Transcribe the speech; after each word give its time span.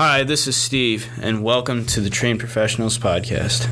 Hi, 0.00 0.22
this 0.22 0.46
is 0.46 0.56
Steve, 0.56 1.08
and 1.20 1.42
welcome 1.42 1.84
to 1.86 2.00
the 2.00 2.08
Trained 2.08 2.38
Professionals 2.38 2.96
Podcast. 2.98 3.68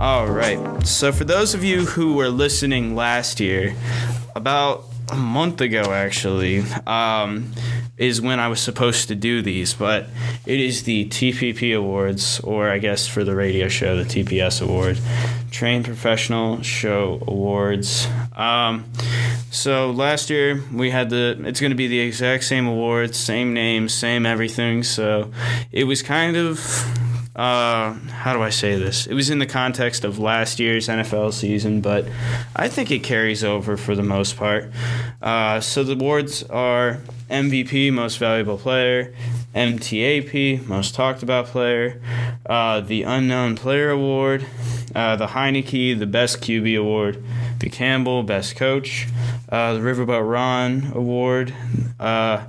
All 0.00 0.26
right. 0.26 0.84
So, 0.84 1.12
for 1.12 1.22
those 1.22 1.54
of 1.54 1.62
you 1.62 1.86
who 1.86 2.14
were 2.14 2.28
listening 2.28 2.96
last 2.96 3.38
year, 3.38 3.72
about 4.34 4.86
a 5.12 5.16
month 5.16 5.60
ago 5.60 5.92
actually, 5.92 6.62
um, 6.88 7.52
is 8.00 8.18
when 8.18 8.40
I 8.40 8.48
was 8.48 8.60
supposed 8.60 9.08
to 9.08 9.14
do 9.14 9.42
these, 9.42 9.74
but 9.74 10.06
it 10.46 10.58
is 10.58 10.84
the 10.84 11.04
TPP 11.04 11.76
Awards, 11.76 12.40
or 12.40 12.70
I 12.70 12.78
guess 12.78 13.06
for 13.06 13.24
the 13.24 13.36
radio 13.36 13.68
show, 13.68 14.02
the 14.02 14.04
TPS 14.04 14.62
Award, 14.62 14.98
Trained 15.50 15.84
Professional 15.84 16.62
Show 16.62 17.22
Awards. 17.26 18.08
Um, 18.34 18.90
so 19.50 19.90
last 19.90 20.30
year 20.30 20.64
we 20.72 20.88
had 20.88 21.10
the, 21.10 21.38
it's 21.44 21.60
going 21.60 21.72
to 21.72 21.76
be 21.76 21.88
the 21.88 22.00
exact 22.00 22.44
same 22.44 22.66
awards, 22.66 23.18
same 23.18 23.52
names, 23.52 23.92
same 23.92 24.24
everything. 24.24 24.82
So 24.82 25.30
it 25.70 25.84
was 25.84 26.02
kind 26.02 26.38
of 26.38 26.58
uh, 27.36 27.92
how 27.92 28.32
do 28.32 28.42
I 28.42 28.50
say 28.50 28.78
this? 28.78 29.06
It 29.06 29.14
was 29.14 29.28
in 29.28 29.38
the 29.38 29.46
context 29.46 30.04
of 30.04 30.18
last 30.18 30.58
year's 30.58 30.88
NFL 30.88 31.34
season, 31.34 31.80
but 31.80 32.06
I 32.56 32.68
think 32.68 32.90
it 32.90 33.00
carries 33.00 33.44
over 33.44 33.76
for 33.76 33.94
the 33.94 34.02
most 34.02 34.36
part. 34.36 34.72
Uh, 35.20 35.60
so 35.60 35.84
the 35.84 35.92
awards 35.92 36.42
are 36.44 37.00
MVP, 37.30 37.92
Most 37.92 38.18
Valuable 38.18 38.58
Player, 38.58 39.14
MTAP, 39.54 40.66
Most 40.66 40.94
Talked 40.94 41.22
About 41.22 41.46
Player, 41.46 42.00
uh, 42.46 42.80
the 42.80 43.02
Unknown 43.02 43.56
Player 43.56 43.90
Award, 43.90 44.46
uh, 44.94 45.16
the 45.16 45.28
Heinicke, 45.28 45.98
the 45.98 46.06
Best 46.06 46.40
QB 46.40 46.78
Award, 46.78 47.22
the 47.60 47.70
Campbell, 47.70 48.22
Best 48.22 48.56
Coach, 48.56 49.06
uh, 49.48 49.74
the 49.74 49.80
Riverboat 49.80 50.28
Ron 50.28 50.92
Award, 50.94 51.54
uh, 51.98 52.44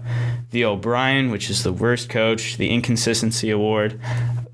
the 0.51 0.65
O'Brien, 0.65 1.31
which 1.31 1.49
is 1.49 1.63
the 1.63 1.73
worst 1.73 2.09
coach, 2.09 2.57
the 2.57 2.69
Inconsistency 2.69 3.49
Award, 3.49 3.99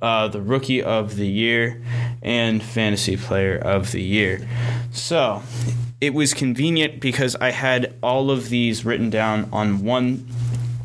uh, 0.02 0.28
the 0.28 0.42
Rookie 0.42 0.84
of 0.84 1.16
the 1.16 1.28
Year, 1.28 1.82
and 2.22 2.62
Fantasy 2.62 3.18
Player 3.18 3.58
of 3.58 3.92
the 3.92 4.02
Year. 4.02 4.48
So 4.92 5.42
it 6.00 6.14
was 6.14 6.34
convenient 6.34 7.00
because 7.00 7.36
I 7.38 7.52
had 7.52 7.96
all 8.04 8.30
of 8.30 8.50
these 8.50 8.86
written 8.86 9.10
down 9.10 9.50
on 9.52 9.84
one 9.84 10.28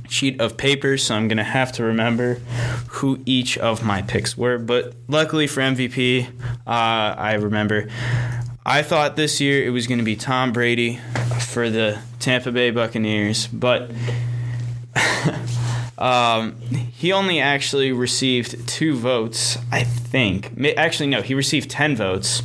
sheet 0.09 0.41
of 0.41 0.57
paper, 0.57 0.97
so 0.97 1.15
I'm 1.15 1.29
going 1.29 1.39
to 1.39 1.45
have 1.45 1.73
to 1.73 1.85
remember 1.85 2.35
who 2.89 3.21
each 3.27 3.59
of 3.59 3.85
my 3.85 4.03
picks 4.03 4.37
were. 4.37 4.59
But 4.59 4.95
luckily 5.09 5.47
for 5.47 5.61
MVP, 5.61 6.29
uh, 6.29 6.31
I 6.67 7.35
remember. 7.35 7.89
I 8.65 8.83
thought 8.83 9.17
this 9.17 9.41
year 9.41 9.65
it 9.65 9.71
was 9.71 9.87
going 9.87 9.99
to 9.99 10.05
be 10.05 10.17
Tom 10.17 10.53
Brady 10.53 11.01
for 11.41 11.69
the 11.69 11.99
Tampa 12.21 12.53
Bay 12.53 12.71
Buccaneers, 12.71 13.49
but 13.49 13.91
um, 15.99 16.57
he 16.61 17.13
only 17.13 17.41
actually 17.41 17.93
received 17.93 18.67
two 18.69 18.97
votes, 18.97 19.59
I 19.71 19.85
think. 19.85 20.53
Actually, 20.77 21.09
no, 21.09 21.23
he 21.23 21.35
received 21.35 21.71
10 21.71 21.97
votes, 21.97 22.43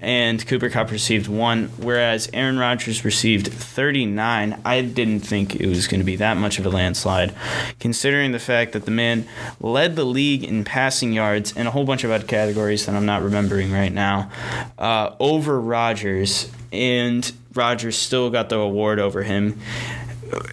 and 0.00 0.44
Cooper 0.46 0.68
Kupp 0.68 0.90
received 0.90 1.28
one, 1.28 1.70
whereas 1.78 2.28
Aaron 2.32 2.58
Rodgers 2.58 3.04
received 3.04 3.48
39. 3.48 4.60
I 4.64 4.82
didn't 4.82 5.20
think 5.20 5.56
it 5.56 5.66
was 5.66 5.86
going 5.86 6.00
to 6.00 6.04
be 6.04 6.16
that 6.16 6.36
much 6.36 6.58
of 6.58 6.66
a 6.66 6.70
landslide, 6.70 7.34
considering 7.80 8.32
the 8.32 8.38
fact 8.38 8.72
that 8.72 8.84
the 8.84 8.90
man 8.90 9.26
led 9.60 9.96
the 9.96 10.04
league 10.04 10.44
in 10.44 10.64
passing 10.64 11.12
yards 11.12 11.52
and 11.56 11.66
a 11.66 11.70
whole 11.70 11.84
bunch 11.84 12.04
of 12.04 12.10
other 12.10 12.26
categories 12.26 12.86
that 12.86 12.94
I'm 12.94 13.06
not 13.06 13.22
remembering 13.22 13.72
right 13.72 13.92
now 13.92 14.30
uh, 14.78 15.14
over 15.18 15.60
Rodgers, 15.60 16.50
and 16.72 17.30
Rodgers 17.54 17.96
still 17.96 18.30
got 18.30 18.48
the 18.48 18.58
award 18.58 18.98
over 18.98 19.22
him 19.22 19.60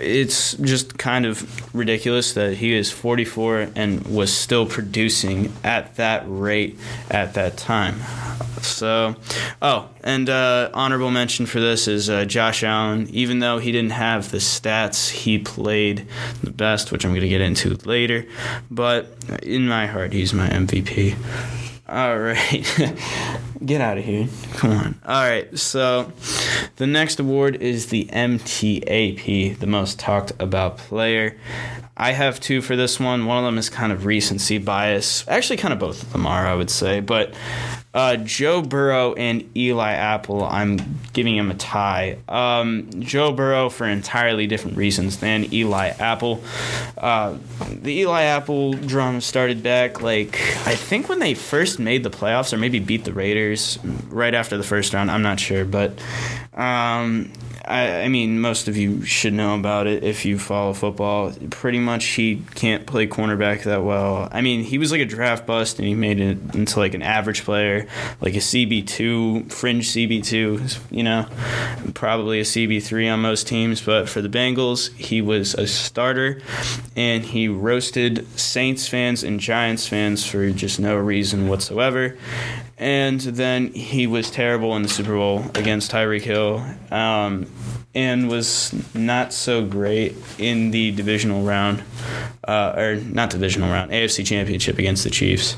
it's 0.01 0.53
just 0.55 0.97
kind 0.97 1.25
of 1.25 1.75
ridiculous 1.75 2.33
that 2.33 2.55
he 2.55 2.73
is 2.73 2.91
44 2.91 3.69
and 3.75 4.05
was 4.07 4.33
still 4.33 4.65
producing 4.65 5.53
at 5.63 5.95
that 5.95 6.23
rate 6.27 6.77
at 7.09 7.33
that 7.35 7.57
time. 7.57 7.99
So, 8.61 9.15
oh, 9.61 9.89
and 10.03 10.29
uh, 10.29 10.69
honorable 10.73 11.11
mention 11.11 11.45
for 11.45 11.59
this 11.59 11.87
is 11.87 12.09
uh, 12.09 12.25
Josh 12.25 12.63
Allen. 12.63 13.07
Even 13.11 13.39
though 13.39 13.57
he 13.59 13.71
didn't 13.71 13.91
have 13.91 14.31
the 14.31 14.37
stats, 14.37 15.09
he 15.09 15.39
played 15.39 16.07
the 16.43 16.51
best, 16.51 16.91
which 16.91 17.05
I'm 17.05 17.11
going 17.11 17.21
to 17.21 17.29
get 17.29 17.41
into 17.41 17.75
later. 17.85 18.25
But 18.69 19.15
in 19.43 19.67
my 19.67 19.87
heart, 19.87 20.13
he's 20.13 20.33
my 20.33 20.49
MVP. 20.49 21.15
All 21.87 22.19
right. 22.19 22.95
Get 23.63 23.81
out 23.81 23.97
of 23.97 24.05
here. 24.05 24.27
Come 24.53 24.71
on. 24.71 25.01
All 25.05 25.23
right. 25.23 25.57
So 25.57 26.13
the 26.77 26.87
next 26.87 27.19
award 27.19 27.57
is 27.57 27.87
the 27.87 28.05
MTAP, 28.05 29.59
the 29.59 29.67
most 29.67 29.99
talked 29.99 30.31
about 30.39 30.77
player. 30.77 31.37
I 31.97 32.13
have 32.13 32.39
two 32.39 32.61
for 32.61 32.77
this 32.77 32.99
one. 32.99 33.25
One 33.25 33.37
of 33.37 33.43
them 33.43 33.57
is 33.57 33.69
kind 33.69 33.91
of 33.91 34.05
recency 34.05 34.57
bias. 34.57 35.27
Actually, 35.27 35.57
kind 35.57 35.73
of 35.73 35.79
both 35.79 36.01
of 36.01 36.13
them 36.13 36.25
are, 36.25 36.47
I 36.47 36.55
would 36.55 36.69
say. 36.69 37.01
But 37.01 37.33
uh, 37.93 38.17
Joe 38.17 38.61
Burrow 38.61 39.13
and 39.13 39.49
Eli 39.57 39.91
Apple, 39.93 40.43
I'm 40.43 40.77
giving 41.13 41.35
him 41.35 41.49
a 41.49 41.55
tie. 41.55 42.17
Um, 42.27 42.87
Joe 42.99 43.31
Burrow 43.31 43.69
for 43.69 43.87
entirely 43.87 44.45
different 44.45 44.77
reasons 44.77 45.17
than 45.17 45.51
Eli 45.51 45.87
Apple. 45.99 46.43
Uh, 46.97 47.37
the 47.71 47.99
Eli 47.99 48.23
Apple 48.23 48.73
drum 48.73 49.21
started 49.21 49.63
back, 49.63 50.01
like, 50.01 50.35
I 50.67 50.75
think 50.75 51.09
when 51.09 51.19
they 51.19 51.33
first 51.33 51.79
made 51.79 52.03
the 52.03 52.11
playoffs, 52.11 52.53
or 52.53 52.57
maybe 52.57 52.79
beat 52.79 53.05
the 53.05 53.13
Raiders 53.13 53.79
right 54.09 54.35
after 54.35 54.55
the 54.57 54.63
first 54.63 54.93
round. 54.93 55.09
I'm 55.09 55.23
not 55.23 55.39
sure. 55.39 55.65
But 55.65 55.99
um, 56.53 57.31
I, 57.69 58.01
I, 58.01 58.07
mean, 58.07 58.41
most 58.41 58.67
of 58.67 58.75
you 58.75 59.05
should 59.05 59.33
know 59.33 59.55
about 59.55 59.85
it 59.85 60.03
if 60.03 60.25
you 60.25 60.39
follow 60.39 60.73
football. 60.73 61.31
Pretty 61.51 61.79
much, 61.79 62.03
he 62.03 62.43
can't 62.55 62.87
play 62.87 63.05
cornerback 63.05 63.63
that 63.63 63.83
well. 63.83 64.27
I 64.31 64.41
mean, 64.41 64.63
he 64.63 64.79
was 64.79 64.91
like 64.91 65.01
a 65.01 65.05
draft 65.05 65.45
bust, 65.45 65.77
and 65.77 65.87
he 65.87 65.93
made 65.93 66.19
it 66.19 66.37
into 66.55 66.79
like 66.79 66.95
an 66.95 67.03
average 67.03 67.43
player, 67.43 67.87
like 68.21 68.33
a 68.33 68.39
CB 68.39 68.87
two, 68.87 69.43
fringe 69.49 69.87
CB 69.89 70.25
two. 70.25 70.61
You 70.89 71.03
know, 71.03 71.27
probably 71.93 72.39
a 72.39 72.43
CB 72.43 72.81
three 72.81 73.07
on 73.07 73.21
most 73.21 73.47
teams. 73.47 73.81
But 73.81 74.09
for 74.09 74.23
the 74.23 74.29
Bengals, 74.29 74.91
he 74.95 75.21
was 75.21 75.53
a 75.53 75.67
starter, 75.67 76.41
and 76.95 77.23
he 77.23 77.47
roasted 77.47 78.25
Saints 78.37 78.87
fans 78.87 79.23
and 79.23 79.39
Giants 79.39 79.87
fans 79.87 80.25
for 80.25 80.49
just 80.49 80.79
no 80.79 80.97
reason 80.97 81.47
whatsoever. 81.47 82.17
And 82.79 83.19
then 83.19 83.73
he 83.73 84.07
was 84.07 84.31
terrible 84.31 84.75
in 84.75 84.81
the 84.81 84.89
Super 84.89 85.15
Bowl 85.15 85.45
against 85.53 85.91
Tyreek 85.91 86.21
Hill. 86.21 86.65
Um, 86.89 87.47
and 87.95 88.29
was 88.29 88.73
not 88.93 89.33
so 89.33 89.65
great 89.65 90.15
in 90.37 90.71
the 90.71 90.91
divisional 90.91 91.43
round, 91.43 91.83
uh, 92.47 92.73
or 92.77 92.95
not 92.95 93.29
divisional 93.31 93.69
round, 93.69 93.91
AFC 93.91 94.25
Championship 94.25 94.77
against 94.77 95.03
the 95.03 95.09
Chiefs. 95.09 95.55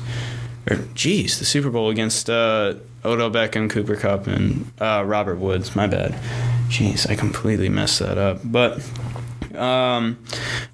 Or, 0.68 0.76
geez, 0.94 1.38
the 1.38 1.44
Super 1.44 1.70
Bowl 1.70 1.90
against 1.90 2.30
uh, 2.30 2.74
Odell 3.04 3.30
Beckham, 3.30 3.68
Cooper 3.68 3.96
Kupp, 3.96 4.26
and 4.26 4.70
uh, 4.80 5.02
Robert 5.04 5.36
Woods. 5.36 5.76
My 5.76 5.86
bad. 5.86 6.12
Jeez, 6.68 7.08
I 7.10 7.16
completely 7.16 7.68
messed 7.68 7.98
that 7.98 8.16
up. 8.16 8.40
But 8.44 8.80
um, 9.56 10.22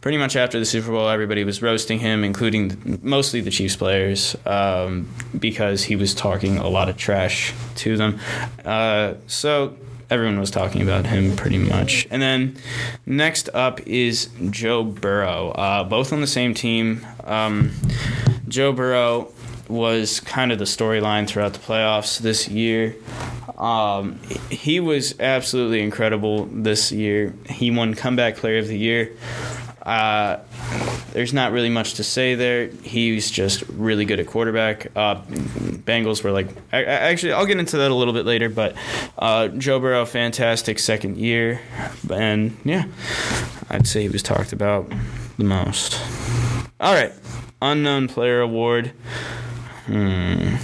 pretty 0.01 0.19
much 0.19 0.37
after 0.37 0.59
the 0.59 0.65
Super 0.65 0.91
Bowl, 0.91 1.09
everybody 1.09 1.45
was 1.45 1.63
roasting 1.63 1.99
him, 1.99 2.25
including 2.25 3.01
mostly 3.03 3.41
the 3.41 3.51
Chiefs 3.51 3.77
players, 3.77 4.37
um, 4.47 5.09
because 5.39 5.85
he 5.85 5.97
was 5.97 6.15
talking 6.15 6.59
a 6.59 6.69
lot 6.69 6.89
of 6.89 6.97
trash 6.97 7.55
to 7.77 7.97
them. 7.97 8.19
Uh, 8.65 9.15
so 9.27 9.77
everyone 10.11 10.41
was 10.41 10.51
talking 10.51 10.83
about 10.83 11.07
him 11.07 11.37
pretty 11.37 11.59
much. 11.59 12.07
And 12.11 12.23
then 12.23 12.57
next 13.07 13.49
up 13.55 13.81
is 13.87 14.31
Joe 14.51 14.85
Burrow, 14.85 15.51
uh, 15.51 15.85
both 15.85 16.13
on 16.13 16.21
the 16.21 16.27
same 16.27 16.55
team. 16.55 17.07
Um, 17.25 17.73
Joe 18.49 18.73
Burrow 18.73 19.33
was 19.69 20.21
kind 20.21 20.51
of 20.51 20.59
the 20.59 20.65
storyline 20.65 21.29
throughout 21.29 21.53
the 21.53 21.59
playoffs 21.59 22.19
this 22.19 22.49
year. 22.49 22.97
Um, 23.59 24.21
he 24.51 24.79
was 24.81 25.19
absolutely 25.19 25.83
incredible 25.83 26.47
this 26.47 26.93
year. 26.93 27.35
He 27.49 27.71
won 27.71 27.95
Comeback 27.95 28.37
Player 28.37 28.59
of 28.59 28.69
the 28.69 28.79
Year. 28.79 29.13
Uh, 29.83 30.39
there's 31.13 31.33
not 31.33 31.51
really 31.51 31.71
much 31.71 31.95
to 31.95 32.05
say 32.05 32.35
there. 32.35 32.69
He's 32.69 33.31
just 33.31 33.63
really 33.69 34.05
good 34.05 34.21
at 34.21 34.27
quarterback. 34.27 34.87
Uh, 34.95 35.23
Bengals 35.23 36.23
were 36.23 36.31
like, 36.31 36.49
I, 36.73 36.81
I, 36.81 36.83
actually, 36.85 37.33
I'll 37.33 37.47
get 37.47 37.59
into 37.59 37.79
that 37.79 37.91
a 37.91 37.95
little 37.95 38.15
bit 38.15 38.27
later, 38.27 38.49
but 38.49 38.77
uh, 39.19 39.49
Joe 39.49 39.81
Burrow, 39.81 40.05
fantastic 40.05 40.79
second 40.79 41.17
year. 41.17 41.61
And 42.13 42.57
yeah, 42.65 42.85
I'd 43.71 43.87
say 43.87 44.03
he 44.03 44.09
was 44.09 44.23
talked 44.23 44.53
about 44.53 44.93
the 45.39 45.45
most. 45.45 45.99
All 46.81 46.95
right, 46.95 47.13
Unknown 47.61 48.07
Player 48.09 48.41
Award. 48.41 48.93
Hmm. 49.87 50.57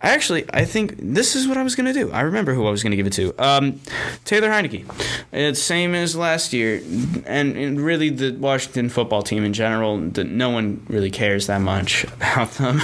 Actually, 0.00 0.44
I 0.52 0.64
think 0.64 0.94
this 0.96 1.34
is 1.34 1.48
what 1.48 1.56
I 1.56 1.64
was 1.64 1.74
going 1.74 1.86
to 1.86 1.92
do. 1.92 2.12
I 2.12 2.20
remember 2.20 2.54
who 2.54 2.66
I 2.66 2.70
was 2.70 2.84
going 2.84 2.92
to 2.92 2.96
give 2.96 3.08
it 3.08 3.12
to. 3.14 3.34
Um, 3.36 3.80
Taylor 4.24 4.48
Heinicke. 4.48 4.84
It's 5.32 5.60
same 5.60 5.92
as 5.94 6.14
last 6.14 6.52
year, 6.52 6.80
and, 7.26 7.56
and, 7.56 7.80
really 7.80 8.08
the 8.10 8.30
Washington 8.32 8.90
football 8.90 9.22
team 9.22 9.42
in 9.44 9.52
general. 9.52 9.98
The, 9.98 10.22
no 10.22 10.50
one 10.50 10.86
really 10.88 11.10
cares 11.10 11.48
that 11.48 11.60
much 11.60 12.04
about 12.14 12.52
them. 12.52 12.80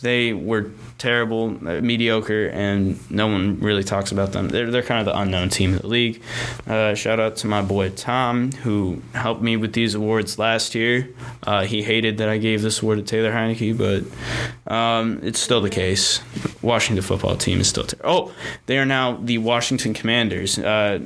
they 0.00 0.32
were 0.32 0.72
terrible, 0.98 1.56
uh, 1.66 1.80
mediocre, 1.80 2.48
and 2.48 2.98
no 3.10 3.26
one 3.26 3.60
really 3.60 3.84
talks 3.84 4.12
about 4.12 4.32
them. 4.32 4.48
They're, 4.48 4.70
they're 4.70 4.82
kind 4.82 5.00
of 5.00 5.06
the 5.06 5.18
unknown 5.18 5.48
team 5.48 5.74
of 5.74 5.82
the 5.82 5.88
league. 5.88 6.22
Uh, 6.66 6.94
shout 6.94 7.20
out 7.20 7.36
to 7.36 7.46
my 7.46 7.62
boy 7.62 7.90
Tom, 7.90 8.52
who 8.52 9.02
helped 9.14 9.42
me 9.42 9.56
with 9.56 9.72
these 9.72 9.94
awards 9.94 10.38
last 10.38 10.74
year. 10.74 11.08
Uh, 11.42 11.64
he 11.64 11.82
hated 11.82 12.18
that 12.18 12.28
I 12.28 12.38
gave 12.38 12.62
this 12.62 12.82
award 12.82 12.98
to 12.98 13.04
Taylor 13.04 13.32
Heinicke, 13.32 13.76
but 13.76 14.72
um, 14.72 15.20
it's 15.22 15.40
still 15.40 15.60
the 15.60 15.70
case. 15.70 16.20
Washington 16.62 17.02
football 17.02 17.36
team 17.36 17.60
is 17.60 17.68
still 17.68 17.84
terrible. 17.84 18.10
Oh, 18.10 18.34
they 18.66 18.78
are 18.78 18.86
now 18.86 19.16
the 19.16 19.38
Washington 19.38 19.94
Commanders. 19.94 20.58
Uh, 20.58 21.00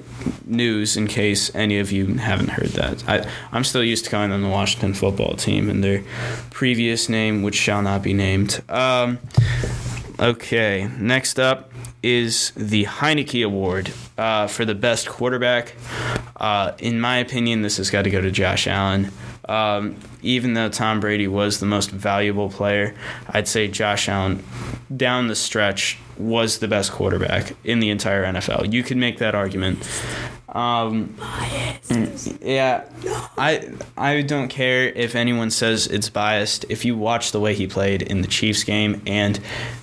news, 0.44 0.96
in 0.96 1.06
case 1.06 1.54
any 1.54 1.78
of 1.78 1.92
you 1.92 2.14
haven't 2.14 2.48
heard 2.48 2.68
that. 2.68 3.08
I, 3.08 3.28
I'm 3.52 3.64
still 3.64 3.82
used 3.84 4.04
to 4.04 4.10
calling 4.10 4.30
them 4.30 4.42
the 4.42 4.48
Washington 4.48 4.94
football 4.94 5.34
team, 5.34 5.68
and 5.68 5.82
their 5.82 6.04
previous 6.50 7.08
name, 7.08 7.42
which 7.42 7.54
shall 7.54 7.82
not 7.82 8.02
be 8.02 8.12
named. 8.12 8.62
Um, 8.68 9.18
Okay, 10.20 10.90
next 10.98 11.38
up 11.38 11.70
is 12.02 12.50
the 12.56 12.86
Heinicke 12.86 13.44
Award 13.44 13.92
uh, 14.16 14.48
for 14.48 14.64
the 14.64 14.74
best 14.74 15.08
quarterback. 15.08 15.74
Uh, 16.34 16.72
in 16.78 17.00
my 17.00 17.18
opinion, 17.18 17.62
this 17.62 17.76
has 17.76 17.88
got 17.88 18.02
to 18.02 18.10
go 18.10 18.20
to 18.20 18.32
Josh 18.32 18.66
Allen. 18.66 19.12
Um, 19.48 19.96
even 20.20 20.54
though 20.54 20.68
Tom 20.70 20.98
Brady 20.98 21.28
was 21.28 21.60
the 21.60 21.66
most 21.66 21.92
valuable 21.92 22.48
player, 22.48 22.96
I'd 23.28 23.46
say 23.46 23.68
Josh 23.68 24.08
Allen 24.08 24.42
down 24.94 25.28
the 25.28 25.36
stretch 25.36 25.98
was 26.16 26.58
the 26.58 26.66
best 26.66 26.90
quarterback 26.90 27.54
in 27.62 27.78
the 27.78 27.90
entire 27.90 28.24
NFL. 28.24 28.72
You 28.72 28.82
could 28.82 28.96
make 28.96 29.18
that 29.18 29.36
argument. 29.36 29.88
Um, 30.50 31.14
yeah, 32.40 32.84
I 33.36 33.68
I 33.98 34.22
don't 34.22 34.48
care 34.48 34.88
if 34.88 35.14
anyone 35.14 35.50
says 35.50 35.86
it's 35.86 36.08
biased. 36.08 36.64
If 36.70 36.86
you 36.86 36.96
watch 36.96 37.32
the 37.32 37.40
way 37.40 37.54
he 37.54 37.66
played 37.66 38.00
in 38.00 38.22
the 38.22 38.28
Chiefs 38.28 38.64
game 38.64 39.02
and 39.06 39.40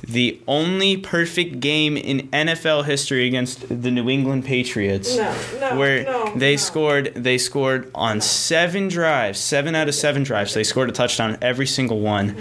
the 0.07 0.39
only 0.47 0.97
perfect 0.97 1.59
game 1.59 1.97
in 1.97 2.27
NFL 2.29 2.85
history 2.85 3.27
against 3.27 3.67
the 3.69 3.91
New 3.91 4.09
England 4.09 4.45
Patriots, 4.45 5.15
no, 5.15 5.35
no, 5.59 5.77
where 5.77 6.03
no, 6.03 6.33
they 6.35 6.57
scored 6.57 7.13
they 7.13 7.37
scored 7.37 7.91
on 7.93 8.19
seven 8.19 8.87
drives, 8.87 9.39
seven 9.39 9.75
out 9.75 9.87
of 9.87 9.93
seven 9.93 10.23
drives. 10.23 10.55
They 10.55 10.63
scored 10.63 10.89
a 10.89 10.93
touchdown 10.93 11.37
every 11.43 11.67
single 11.67 11.99
one. 11.99 12.35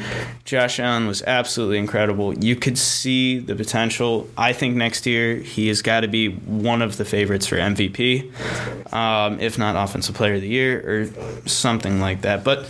Josh 0.46 0.80
Allen 0.80 1.06
was 1.06 1.22
absolutely 1.26 1.76
incredible. 1.76 2.32
You 2.38 2.56
could 2.56 2.78
see 2.78 3.38
the 3.38 3.54
potential. 3.54 4.28
I 4.38 4.54
think 4.54 4.76
next 4.76 5.04
year 5.04 5.36
he 5.36 5.68
has 5.68 5.82
got 5.82 6.00
to 6.00 6.08
be 6.08 6.28
one 6.30 6.80
of 6.80 6.96
the 6.96 7.04
favorites 7.04 7.46
for 7.46 7.56
MVP 7.56 8.13
um, 8.92 9.40
if 9.40 9.58
not 9.58 9.76
Offensive 9.76 10.14
Player 10.14 10.34
of 10.34 10.40
the 10.40 10.48
Year 10.48 10.80
or 10.86 11.48
something 11.48 12.00
like 12.00 12.22
that. 12.22 12.44
But 12.44 12.60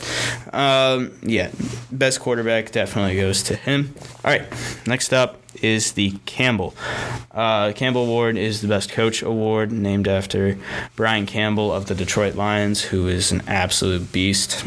um, 0.53 1.13
yeah, 1.23 1.51
best 1.91 2.21
quarterback 2.21 2.73
definitely 2.73 3.17
goes 3.17 3.43
to 3.45 3.57
him. 3.57 3.95
All 4.25 4.31
right, 4.31 4.45
next 4.87 5.13
up 5.13 5.41
is 5.63 5.93
the 5.93 6.13
Campbell. 6.27 6.75
Uh, 7.31 7.73
Campbell 7.73 8.05
Award 8.05 8.37
is 8.37 8.61
the 8.61 8.69
Best 8.69 8.91
Coach 8.91 9.23
Award, 9.23 9.73
named 9.73 10.09
after 10.09 10.59
Brian 10.97 11.27
Campbell 11.27 11.73
of 11.73 11.87
the 11.87 11.95
Detroit 11.95 12.35
Lions, 12.35 12.83
who 12.83 13.09
is 13.09 13.33
an 13.33 13.43
absolute 13.47 14.13
beast. 14.13 14.65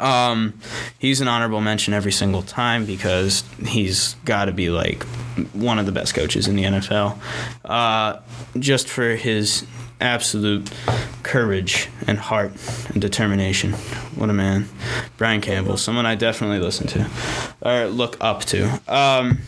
Um, 0.00 0.54
he's 0.98 1.20
an 1.20 1.28
honorable 1.28 1.60
mention 1.60 1.94
every 1.94 2.12
single 2.12 2.42
time 2.42 2.86
because 2.86 3.44
he's 3.66 4.14
got 4.24 4.46
to 4.46 4.52
be 4.52 4.70
like 4.70 5.04
one 5.52 5.78
of 5.78 5.86
the 5.86 5.92
best 5.92 6.14
coaches 6.14 6.48
in 6.48 6.56
the 6.56 6.64
NFL. 6.64 7.18
Uh, 7.64 8.20
just 8.58 8.88
for 8.88 9.14
his 9.14 9.66
absolute 10.00 10.70
courage 11.22 11.88
and 12.06 12.18
heart 12.18 12.52
and 12.88 13.00
determination. 13.00 13.72
What 14.14 14.30
a 14.30 14.32
man. 14.32 14.68
Brian 15.16 15.40
Campbell, 15.40 15.76
someone 15.76 16.06
I 16.06 16.14
definitely 16.14 16.58
listen 16.58 16.86
to 16.88 17.10
or 17.62 17.86
look 17.86 18.16
up 18.20 18.44
to. 18.46 18.80
Um, 18.88 19.38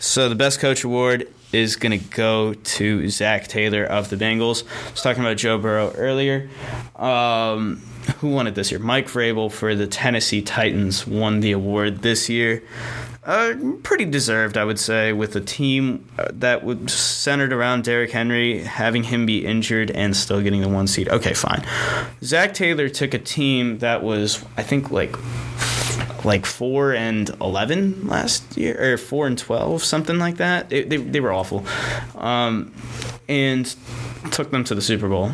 so 0.00 0.28
the 0.28 0.34
best 0.34 0.60
coach 0.60 0.84
award 0.84 1.28
is 1.52 1.76
going 1.76 1.98
to 1.98 2.04
go 2.06 2.54
to 2.54 3.08
Zac 3.08 3.46
Taylor 3.46 3.84
of 3.84 4.10
the 4.10 4.16
Bengals. 4.16 4.64
I 4.88 4.90
was 4.90 5.02
talking 5.02 5.22
about 5.22 5.36
Joe 5.36 5.56
Burrow 5.56 5.92
earlier. 5.92 6.50
Um, 6.96 7.82
who 8.18 8.30
won 8.30 8.46
it 8.46 8.54
this 8.54 8.70
year? 8.70 8.80
Mike 8.80 9.06
Vrabel 9.06 9.50
for 9.50 9.74
the 9.74 9.86
Tennessee 9.86 10.42
Titans 10.42 11.06
won 11.06 11.40
the 11.40 11.52
award 11.52 12.02
this 12.02 12.28
year. 12.28 12.62
Uh, 13.24 13.54
pretty 13.82 14.04
deserved, 14.04 14.58
I 14.58 14.64
would 14.64 14.78
say, 14.78 15.14
with 15.14 15.34
a 15.34 15.40
team 15.40 16.06
uh, 16.18 16.28
that 16.32 16.62
was 16.62 16.92
centered 16.92 17.54
around 17.54 17.84
Derrick 17.84 18.10
Henry, 18.10 18.62
having 18.62 19.02
him 19.02 19.24
be 19.24 19.46
injured 19.46 19.90
and 19.90 20.14
still 20.14 20.42
getting 20.42 20.60
the 20.60 20.68
one 20.68 20.86
seed. 20.86 21.08
Okay, 21.08 21.32
fine. 21.32 21.64
Zac 22.22 22.52
Taylor 22.52 22.90
took 22.90 23.14
a 23.14 23.18
team 23.18 23.78
that 23.78 24.02
was, 24.02 24.44
I 24.58 24.62
think, 24.62 24.90
like 24.90 25.16
like 26.24 26.46
four 26.46 26.94
and 26.94 27.30
eleven 27.40 28.06
last 28.06 28.56
year, 28.56 28.94
or 28.94 28.98
four 28.98 29.26
and 29.26 29.38
twelve, 29.38 29.82
something 29.82 30.18
like 30.18 30.36
that. 30.36 30.70
They 30.70 30.82
they, 30.82 31.20
were 31.20 31.32
awful, 31.32 31.64
um, 32.16 32.72
and 33.28 33.74
took 34.30 34.50
them 34.50 34.64
to 34.64 34.74
the 34.74 34.82
Super 34.82 35.08
Bowl. 35.08 35.32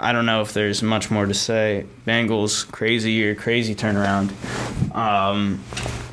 I 0.00 0.12
don't 0.12 0.26
know 0.26 0.42
if 0.42 0.52
there's 0.52 0.82
much 0.82 1.10
more 1.10 1.26
to 1.26 1.34
say. 1.34 1.86
Bengals 2.06 2.70
crazy 2.70 3.12
year, 3.12 3.34
crazy 3.34 3.74
turnaround. 3.74 4.32
Um, 4.94 5.62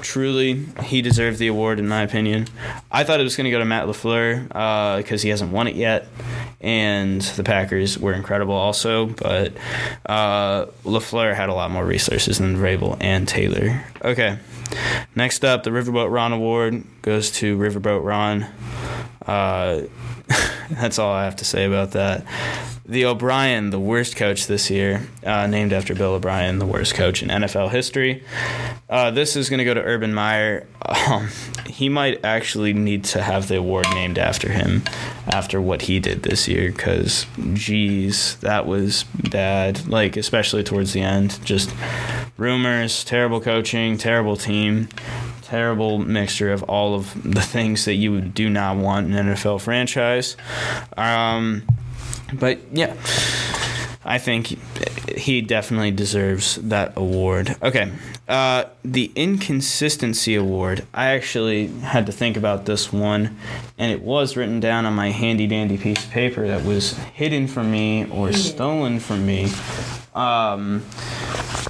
truly, 0.01 0.65
he 0.83 1.01
deserved 1.01 1.39
the 1.39 1.47
award 1.47 1.79
in 1.79 1.87
my 1.87 2.01
opinion. 2.01 2.47
I 2.91 3.03
thought 3.03 3.19
it 3.19 3.23
was 3.23 3.35
going 3.35 3.45
to 3.45 3.51
go 3.51 3.59
to 3.59 3.65
Matt 3.65 3.87
LaFleur 3.87 4.47
because 4.97 5.21
uh, 5.21 5.23
he 5.23 5.29
hasn't 5.29 5.51
won 5.51 5.67
it 5.67 5.75
yet, 5.75 6.07
and 6.59 7.21
the 7.21 7.43
Packers 7.43 7.97
were 7.97 8.13
incredible 8.13 8.53
also. 8.53 9.07
But 9.07 9.53
uh, 10.05 10.65
LaFleur 10.83 11.35
had 11.35 11.49
a 11.49 11.53
lot 11.53 11.71
more 11.71 11.85
resources 11.85 12.37
than 12.37 12.57
Vrabel 12.57 12.97
and 12.99 13.27
Taylor. 13.27 13.83
Okay, 14.03 14.39
next 15.15 15.45
up, 15.45 15.63
the 15.63 15.71
Riverboat 15.71 16.11
Ron 16.11 16.33
Award 16.33 16.83
goes 17.01 17.31
to 17.31 17.57
Riverboat 17.57 18.03
Ron. 18.03 18.47
Uh, 19.25 19.81
that's 20.71 20.99
all 20.99 21.11
I 21.11 21.25
have 21.25 21.35
to 21.37 21.45
say 21.45 21.65
about 21.65 21.91
that. 21.91 22.25
The 22.85 23.05
O'Brien, 23.05 23.69
the 23.69 23.79
worst 23.79 24.15
coach 24.15 24.47
this 24.47 24.69
year, 24.69 25.07
uh, 25.25 25.47
named 25.47 25.71
after 25.71 25.95
Bill 25.95 26.13
O'Brien, 26.13 26.59
the 26.59 26.65
worst 26.65 26.93
coach 26.93 27.23
in 27.23 27.29
NFL 27.29 27.71
history. 27.71 28.23
Uh, 28.89 29.11
this 29.11 29.35
is 29.35 29.49
going 29.49 29.59
to 29.59 29.63
go 29.63 29.73
to 29.73 29.81
Urban 29.81 30.13
Meyer. 30.13 30.67
Um, 31.07 31.29
he 31.67 31.87
might 31.87 32.25
actually 32.25 32.73
need 32.73 33.05
to 33.05 33.21
have 33.21 33.47
the 33.47 33.57
award 33.57 33.85
named 33.93 34.17
after 34.17 34.51
him 34.51 34.83
after 35.27 35.61
what 35.61 35.83
he 35.83 35.99
did 35.99 36.23
this 36.23 36.47
year 36.47 36.71
because, 36.71 37.25
geez, 37.53 38.35
that 38.37 38.65
was 38.65 39.03
bad. 39.29 39.87
Like, 39.87 40.17
especially 40.17 40.63
towards 40.63 40.91
the 40.91 41.01
end. 41.01 41.39
Just 41.45 41.73
rumors, 42.35 43.05
terrible 43.05 43.39
coaching, 43.39 43.97
terrible 43.97 44.35
team 44.35 44.89
terrible 45.51 45.97
mixture 45.97 46.53
of 46.53 46.63
all 46.63 46.95
of 46.95 47.13
the 47.29 47.41
things 47.41 47.83
that 47.83 47.95
you 47.95 48.21
do 48.21 48.49
not 48.49 48.77
want 48.77 49.07
in 49.07 49.13
an 49.13 49.35
NFL 49.35 49.59
franchise. 49.59 50.37
Um, 50.95 51.63
but 52.33 52.59
yeah, 52.71 52.95
I 54.05 54.17
think 54.17 54.57
he 55.17 55.41
definitely 55.41 55.91
deserves 55.91 56.55
that 56.55 56.93
award. 56.95 57.57
Okay, 57.61 57.91
uh, 58.29 58.63
the 58.85 59.11
inconsistency 59.13 60.35
award. 60.35 60.87
I 60.93 61.07
actually 61.07 61.67
had 61.67 62.05
to 62.05 62.13
think 62.13 62.37
about 62.37 62.65
this 62.65 62.93
one, 62.93 63.37
and 63.77 63.91
it 63.91 64.01
was 64.01 64.37
written 64.37 64.61
down 64.61 64.85
on 64.85 64.93
my 64.93 65.09
handy 65.09 65.47
dandy 65.47 65.77
piece 65.77 66.05
of 66.05 66.11
paper 66.11 66.47
that 66.47 66.63
was 66.63 66.97
hidden 66.97 67.47
from 67.47 67.69
me 67.71 68.09
or 68.09 68.31
stolen 68.31 69.01
from 69.01 69.25
me. 69.25 69.51
Um, 70.15 70.85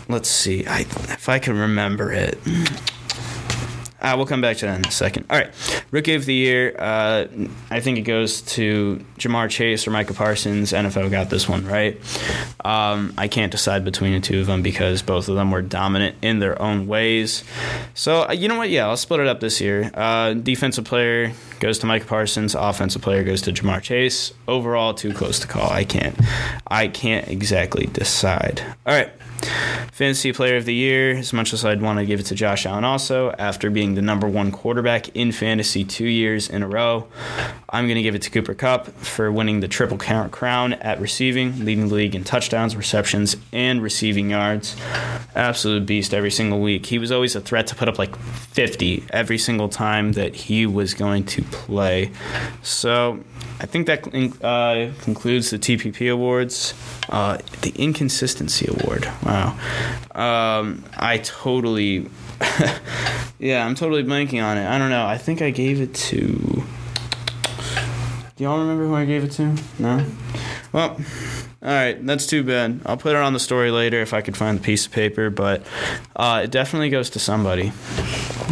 let's 0.07 0.29
see, 0.29 0.67
I, 0.67 0.81
if 0.81 1.27
I 1.29 1.39
can 1.39 1.57
remember 1.57 2.11
it. 2.11 2.37
Uh, 4.01 4.13
we'll 4.17 4.25
come 4.25 4.41
back 4.41 4.57
to 4.57 4.65
that 4.65 4.79
in 4.79 4.85
a 4.85 4.91
second. 4.91 5.25
All 5.29 5.37
right, 5.37 5.51
rookie 5.91 6.15
of 6.15 6.25
the 6.25 6.33
year. 6.33 6.75
Uh, 6.77 7.27
I 7.69 7.79
think 7.79 7.97
it 7.97 8.01
goes 8.01 8.41
to 8.41 9.03
Ja'Marr 9.17 9.49
Chase 9.49 9.87
or 9.87 9.91
Micah 9.91 10.13
Parsons. 10.13 10.71
NFL 10.73 11.11
got 11.11 11.29
this 11.29 11.47
one 11.47 11.65
right. 11.67 11.99
Um, 12.65 13.13
I 13.17 13.27
can't 13.27 13.51
decide 13.51 13.85
between 13.85 14.13
the 14.13 14.19
two 14.19 14.41
of 14.41 14.47
them 14.47 14.61
because 14.61 15.01
both 15.01 15.29
of 15.29 15.35
them 15.35 15.51
were 15.51 15.61
dominant 15.61 16.15
in 16.21 16.39
their 16.39 16.59
own 16.61 16.87
ways. 16.87 17.43
So 17.93 18.27
uh, 18.27 18.31
you 18.31 18.47
know 18.47 18.57
what? 18.57 18.69
Yeah, 18.69 18.87
I'll 18.87 18.97
split 18.97 19.19
it 19.19 19.27
up 19.27 19.39
this 19.39 19.61
year. 19.61 19.91
Uh, 19.93 20.33
defensive 20.33 20.85
player 20.85 21.33
goes 21.59 21.77
to 21.79 21.85
Micah 21.85 22.05
Parsons. 22.05 22.55
Offensive 22.55 23.01
player 23.01 23.23
goes 23.23 23.41
to 23.43 23.51
Ja'Marr 23.53 23.81
Chase. 23.81 24.33
Overall, 24.47 24.93
too 24.93 25.13
close 25.13 25.39
to 25.39 25.47
call. 25.47 25.69
I 25.69 25.83
can't. 25.83 26.15
I 26.67 26.87
can't 26.87 27.27
exactly 27.27 27.85
decide. 27.87 28.61
All 28.85 28.93
right. 28.95 29.11
Fantasy 29.91 30.33
Player 30.33 30.57
of 30.57 30.65
the 30.65 30.73
Year, 30.73 31.17
as 31.17 31.33
much 31.33 31.53
as 31.53 31.63
I'd 31.65 31.81
want 31.81 31.99
to 31.99 32.05
give 32.05 32.19
it 32.19 32.25
to 32.27 32.35
Josh 32.35 32.65
Allen 32.65 32.83
also, 32.83 33.31
after 33.31 33.69
being 33.69 33.95
the 33.95 34.01
number 34.01 34.27
one 34.27 34.51
quarterback 34.51 35.15
in 35.15 35.31
fantasy 35.31 35.83
two 35.83 36.05
years 36.05 36.49
in 36.49 36.63
a 36.63 36.67
row, 36.67 37.07
I'm 37.69 37.85
going 37.85 37.95
to 37.95 38.01
give 38.01 38.15
it 38.15 38.21
to 38.23 38.29
Cooper 38.29 38.53
Kupp 38.53 38.87
for 38.87 39.31
winning 39.31 39.59
the 39.59 39.67
triple 39.67 39.97
crown 39.97 40.73
at 40.73 40.99
receiving, 40.99 41.65
leading 41.65 41.89
the 41.89 41.95
league 41.95 42.15
in 42.15 42.23
touchdowns, 42.23 42.75
receptions, 42.75 43.37
and 43.51 43.81
receiving 43.81 44.29
yards. 44.31 44.75
Absolute 45.35 45.85
beast 45.85 46.13
every 46.13 46.31
single 46.31 46.59
week. 46.59 46.85
He 46.85 46.97
was 46.97 47.11
always 47.11 47.35
a 47.35 47.41
threat 47.41 47.67
to 47.67 47.75
put 47.75 47.87
up 47.87 47.99
like 47.99 48.15
50 48.15 49.05
every 49.11 49.37
single 49.37 49.69
time 49.69 50.13
that 50.13 50.35
he 50.35 50.65
was 50.65 50.93
going 50.93 51.25
to 51.25 51.41
play. 51.43 52.11
So 52.63 53.23
I 53.59 53.67
think 53.67 53.87
that 53.87 54.07
uh, 54.43 54.91
concludes 55.03 55.51
the 55.51 55.59
TPP 55.59 56.11
awards. 56.11 56.73
Uh, 57.09 57.37
the 57.61 57.71
inconsistency 57.75 58.67
award. 58.67 59.05
Um, 60.13 60.83
I 60.97 61.19
totally. 61.23 62.09
yeah, 63.39 63.65
I'm 63.65 63.75
totally 63.75 64.03
blanking 64.03 64.43
on 64.43 64.57
it. 64.57 64.67
I 64.67 64.77
don't 64.77 64.89
know. 64.89 65.05
I 65.05 65.17
think 65.17 65.41
I 65.41 65.49
gave 65.51 65.81
it 65.81 65.93
to. 65.93 66.63
Do 68.35 68.43
y'all 68.43 68.59
remember 68.59 68.87
who 68.87 68.95
I 68.95 69.05
gave 69.05 69.23
it 69.23 69.31
to? 69.33 69.55
No? 69.77 70.05
Well, 70.73 70.99
all 71.63 71.69
right, 71.69 72.03
that's 72.05 72.25
too 72.25 72.43
bad. 72.43 72.81
I'll 72.85 72.97
put 72.97 73.11
it 73.15 73.21
on 73.21 73.33
the 73.33 73.39
story 73.39 73.69
later 73.69 74.01
if 74.01 74.13
I 74.13 74.21
could 74.21 74.35
find 74.35 74.57
the 74.57 74.63
piece 74.63 74.87
of 74.87 74.91
paper, 74.91 75.29
but 75.29 75.63
uh, 76.15 76.41
it 76.43 76.51
definitely 76.51 76.89
goes 76.89 77.11
to 77.11 77.19
somebody. 77.19 77.71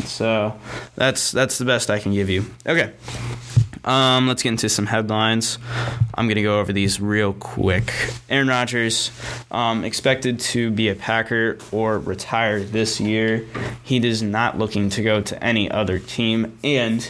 So 0.05 0.59
that's 0.95 1.31
that's 1.31 1.57
the 1.57 1.65
best 1.65 1.89
I 1.89 1.99
can 1.99 2.13
give 2.13 2.29
you. 2.29 2.45
Okay. 2.67 2.93
Um, 3.89 4.27
let's 4.27 4.43
get 4.43 4.49
into 4.49 4.69
some 4.69 4.85
headlines. 4.85 5.57
I'm 6.13 6.27
going 6.27 6.35
to 6.35 6.43
go 6.43 6.59
over 6.59 6.71
these 6.71 7.01
real 7.01 7.33
quick. 7.33 7.91
Aaron 8.29 8.47
Rodgers 8.47 9.09
um, 9.49 9.83
expected 9.83 10.39
to 10.41 10.69
be 10.69 10.89
a 10.89 10.95
Packer 10.95 11.57
or 11.71 11.97
retire 11.97 12.59
this 12.59 12.99
year. 12.99 13.47
He 13.81 13.97
is 13.97 14.21
not 14.21 14.59
looking 14.59 14.89
to 14.91 15.01
go 15.01 15.21
to 15.21 15.43
any 15.43 15.71
other 15.71 15.97
team, 15.97 16.55
and 16.63 17.09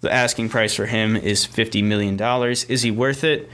the 0.00 0.10
asking 0.10 0.48
price 0.48 0.72
for 0.72 0.86
him 0.86 1.16
is 1.16 1.46
$50 1.46 1.84
million. 1.84 2.18
Is 2.66 2.80
he 2.80 2.90
worth 2.90 3.22
it? 3.22 3.50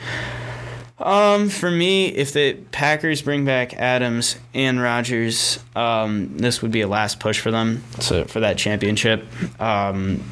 Um, 0.99 1.49
for 1.49 1.69
me, 1.69 2.07
if 2.07 2.33
the 2.33 2.54
Packers 2.71 3.23
bring 3.23 3.45
back 3.45 3.75
Adams 3.75 4.37
and 4.54 4.81
Rodgers, 4.81 5.59
um, 5.75 6.38
this 6.38 6.62
would 6.62 6.71
be 6.71 6.83
a 6.83 6.87
last 6.87 7.19
push 7.19 7.40
for 7.40 7.50
them 7.50 7.83
to, 8.02 8.25
for 8.26 8.38
that 8.38 8.57
championship. 8.57 9.26
Um, 9.61 10.23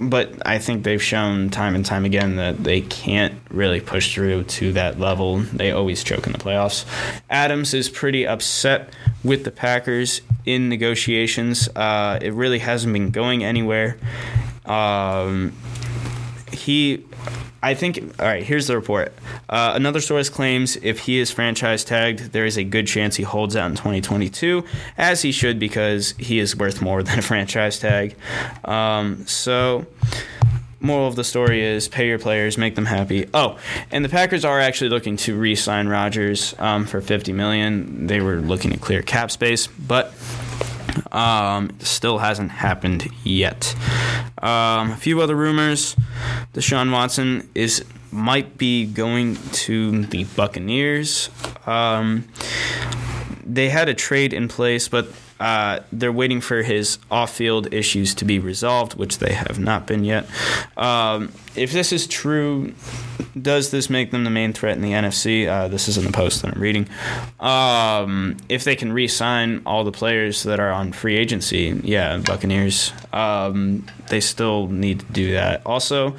but 0.00 0.46
I 0.46 0.58
think 0.58 0.84
they've 0.84 1.02
shown 1.02 1.50
time 1.50 1.74
and 1.74 1.84
time 1.84 2.04
again 2.04 2.36
that 2.36 2.62
they 2.62 2.82
can't 2.82 3.34
really 3.50 3.80
push 3.80 4.14
through 4.14 4.44
to 4.44 4.72
that 4.72 5.00
level. 5.00 5.38
They 5.38 5.72
always 5.72 6.04
choke 6.04 6.26
in 6.26 6.32
the 6.32 6.38
playoffs. 6.38 6.84
Adams 7.30 7.74
is 7.74 7.88
pretty 7.88 8.26
upset 8.26 8.90
with 9.24 9.44
the 9.44 9.50
Packers 9.50 10.20
in 10.44 10.68
negotiations. 10.68 11.68
Uh, 11.74 12.18
it 12.20 12.32
really 12.32 12.58
hasn't 12.58 12.92
been 12.92 13.10
going 13.10 13.44
anywhere. 13.44 13.96
Um, 14.64 15.52
he 16.52 17.04
I 17.62 17.74
think, 17.74 17.98
all 18.20 18.26
right, 18.26 18.42
here's 18.42 18.66
the 18.66 18.76
report. 18.76 19.12
Uh, 19.48 19.72
another 19.74 20.00
source 20.00 20.28
claims 20.28 20.76
if 20.76 21.00
he 21.00 21.18
is 21.18 21.30
franchise 21.30 21.84
tagged, 21.84 22.32
there 22.32 22.44
is 22.44 22.56
a 22.56 22.64
good 22.64 22.86
chance 22.86 23.16
he 23.16 23.22
holds 23.22 23.56
out 23.56 23.70
in 23.70 23.76
2022, 23.76 24.64
as 24.96 25.22
he 25.22 25.32
should 25.32 25.58
because 25.58 26.14
he 26.18 26.38
is 26.38 26.54
worth 26.56 26.80
more 26.80 27.02
than 27.02 27.18
a 27.18 27.22
franchise 27.22 27.78
tag. 27.78 28.14
Um, 28.64 29.26
so, 29.26 29.86
moral 30.80 31.08
of 31.08 31.16
the 31.16 31.24
story 31.24 31.62
is 31.62 31.88
pay 31.88 32.08
your 32.08 32.18
players, 32.18 32.56
make 32.58 32.74
them 32.74 32.86
happy. 32.86 33.28
Oh, 33.34 33.58
and 33.90 34.04
the 34.04 34.08
Packers 34.08 34.44
are 34.44 34.60
actually 34.60 34.90
looking 34.90 35.16
to 35.18 35.36
re-sign 35.36 35.88
Rodgers 35.88 36.54
um, 36.58 36.86
for 36.86 37.00
50 37.00 37.32
million. 37.32 38.06
They 38.06 38.20
were 38.20 38.36
looking 38.36 38.70
to 38.70 38.78
clear 38.78 39.02
cap 39.02 39.30
space, 39.30 39.66
but 39.66 40.12
um, 41.12 41.70
still 41.80 42.18
hasn't 42.18 42.50
happened 42.50 43.08
yet. 43.24 43.74
Um, 44.42 44.92
a 44.92 44.96
few 44.96 45.20
other 45.20 45.34
rumors: 45.34 45.96
Deshaun 46.52 46.92
Watson 46.92 47.48
is 47.54 47.84
might 48.12 48.56
be 48.56 48.86
going 48.86 49.36
to 49.52 50.02
the 50.06 50.24
Buccaneers. 50.24 51.30
Um, 51.66 52.28
they 53.44 53.68
had 53.68 53.88
a 53.88 53.94
trade 53.94 54.32
in 54.32 54.48
place, 54.48 54.88
but 54.88 55.08
uh, 55.38 55.80
they're 55.92 56.12
waiting 56.12 56.40
for 56.40 56.62
his 56.62 56.98
off-field 57.10 57.72
issues 57.72 58.14
to 58.14 58.24
be 58.24 58.38
resolved, 58.38 58.94
which 58.94 59.18
they 59.18 59.32
have 59.32 59.58
not 59.58 59.86
been 59.86 60.04
yet. 60.04 60.26
Um, 60.76 61.32
if 61.54 61.72
this 61.72 61.92
is 61.92 62.06
true, 62.06 62.74
does 63.40 63.70
this 63.70 63.90
make 63.90 64.10
them 64.10 64.24
the 64.24 64.30
main 64.30 64.52
threat 64.52 64.76
in 64.76 64.82
the 64.82 64.92
NFC? 64.92 65.46
Uh, 65.46 65.68
this 65.68 65.88
is 65.88 65.98
in 65.98 66.04
the 66.04 66.12
post 66.12 66.42
that 66.42 66.54
I'm 66.54 66.60
reading. 66.60 66.88
Um, 67.40 68.36
if 68.48 68.64
they 68.64 68.76
can 68.76 68.92
re-sign 68.92 69.62
all 69.66 69.84
the 69.84 69.92
players 69.92 70.42
that 70.44 70.60
are 70.60 70.70
on 70.70 70.92
free 70.92 71.16
agency, 71.16 71.78
yeah, 71.84 72.16
Buccaneers, 72.18 72.92
um, 73.12 73.86
they 74.08 74.20
still 74.20 74.68
need 74.68 75.00
to 75.00 75.06
do 75.06 75.32
that. 75.32 75.62
Also, 75.66 76.16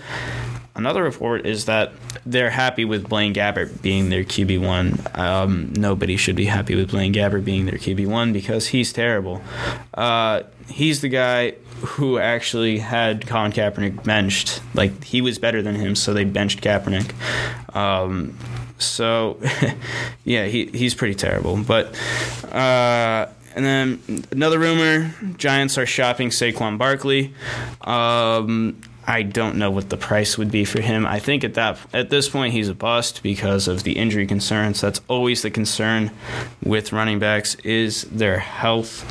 another 0.77 1.03
report 1.03 1.45
is 1.45 1.65
that 1.65 1.91
they're 2.25 2.49
happy 2.49 2.85
with 2.85 3.09
Blaine 3.09 3.33
Gabbert 3.33 3.81
being 3.81 4.09
their 4.09 4.23
QB 4.23 4.65
one. 4.65 4.99
Um, 5.15 5.73
nobody 5.73 6.17
should 6.17 6.35
be 6.35 6.45
happy 6.45 6.75
with 6.75 6.91
Blaine 6.91 7.13
Gabbert 7.13 7.43
being 7.43 7.65
their 7.65 7.77
QB 7.77 8.07
one 8.07 8.33
because 8.33 8.67
he's 8.67 8.93
terrible. 8.93 9.41
Uh, 9.93 10.43
he's 10.69 11.01
the 11.01 11.09
guy 11.09 11.55
who 11.81 12.17
actually 12.17 12.79
had 12.79 13.27
Colin 13.27 13.51
Kaepernick 13.51 14.03
benched. 14.03 14.61
Like 14.73 15.03
he 15.03 15.21
was 15.21 15.39
better 15.39 15.61
than 15.61 15.75
him, 15.75 15.95
so 15.95 16.13
they 16.13 16.23
benched 16.23 16.61
Kaepernick. 16.61 17.13
Um, 17.75 18.37
so, 18.79 19.39
yeah, 20.23 20.45
he 20.45 20.65
he's 20.67 20.95
pretty 20.95 21.15
terrible. 21.15 21.57
But 21.57 21.95
uh, 22.45 23.27
and 23.55 23.65
then 23.65 24.25
another 24.31 24.59
rumor: 24.59 25.13
Giants 25.37 25.77
are 25.77 25.85
shopping 25.85 26.29
Saquon 26.29 26.77
Barkley. 26.77 27.33
Um, 27.81 28.81
I 29.07 29.23
don't 29.23 29.55
know 29.55 29.71
what 29.71 29.89
the 29.89 29.95
price 29.95 30.37
would 30.37 30.51
be 30.51 30.65
for 30.65 30.81
him. 30.81 31.05
I 31.05 31.19
think 31.19 31.45
at 31.45 31.53
that 31.53 31.79
at 31.93 32.09
this 32.09 32.27
point 32.27 32.53
he's 32.53 32.67
a 32.67 32.73
bust 32.73 33.23
because 33.23 33.69
of 33.69 33.83
the 33.83 33.93
injury 33.93 34.27
concerns. 34.27 34.81
That's 34.81 34.99
always 35.07 35.43
the 35.43 35.49
concern 35.49 36.11
with 36.61 36.91
running 36.91 37.17
backs 37.17 37.55
is 37.63 38.03
their 38.03 38.37
health. 38.37 39.05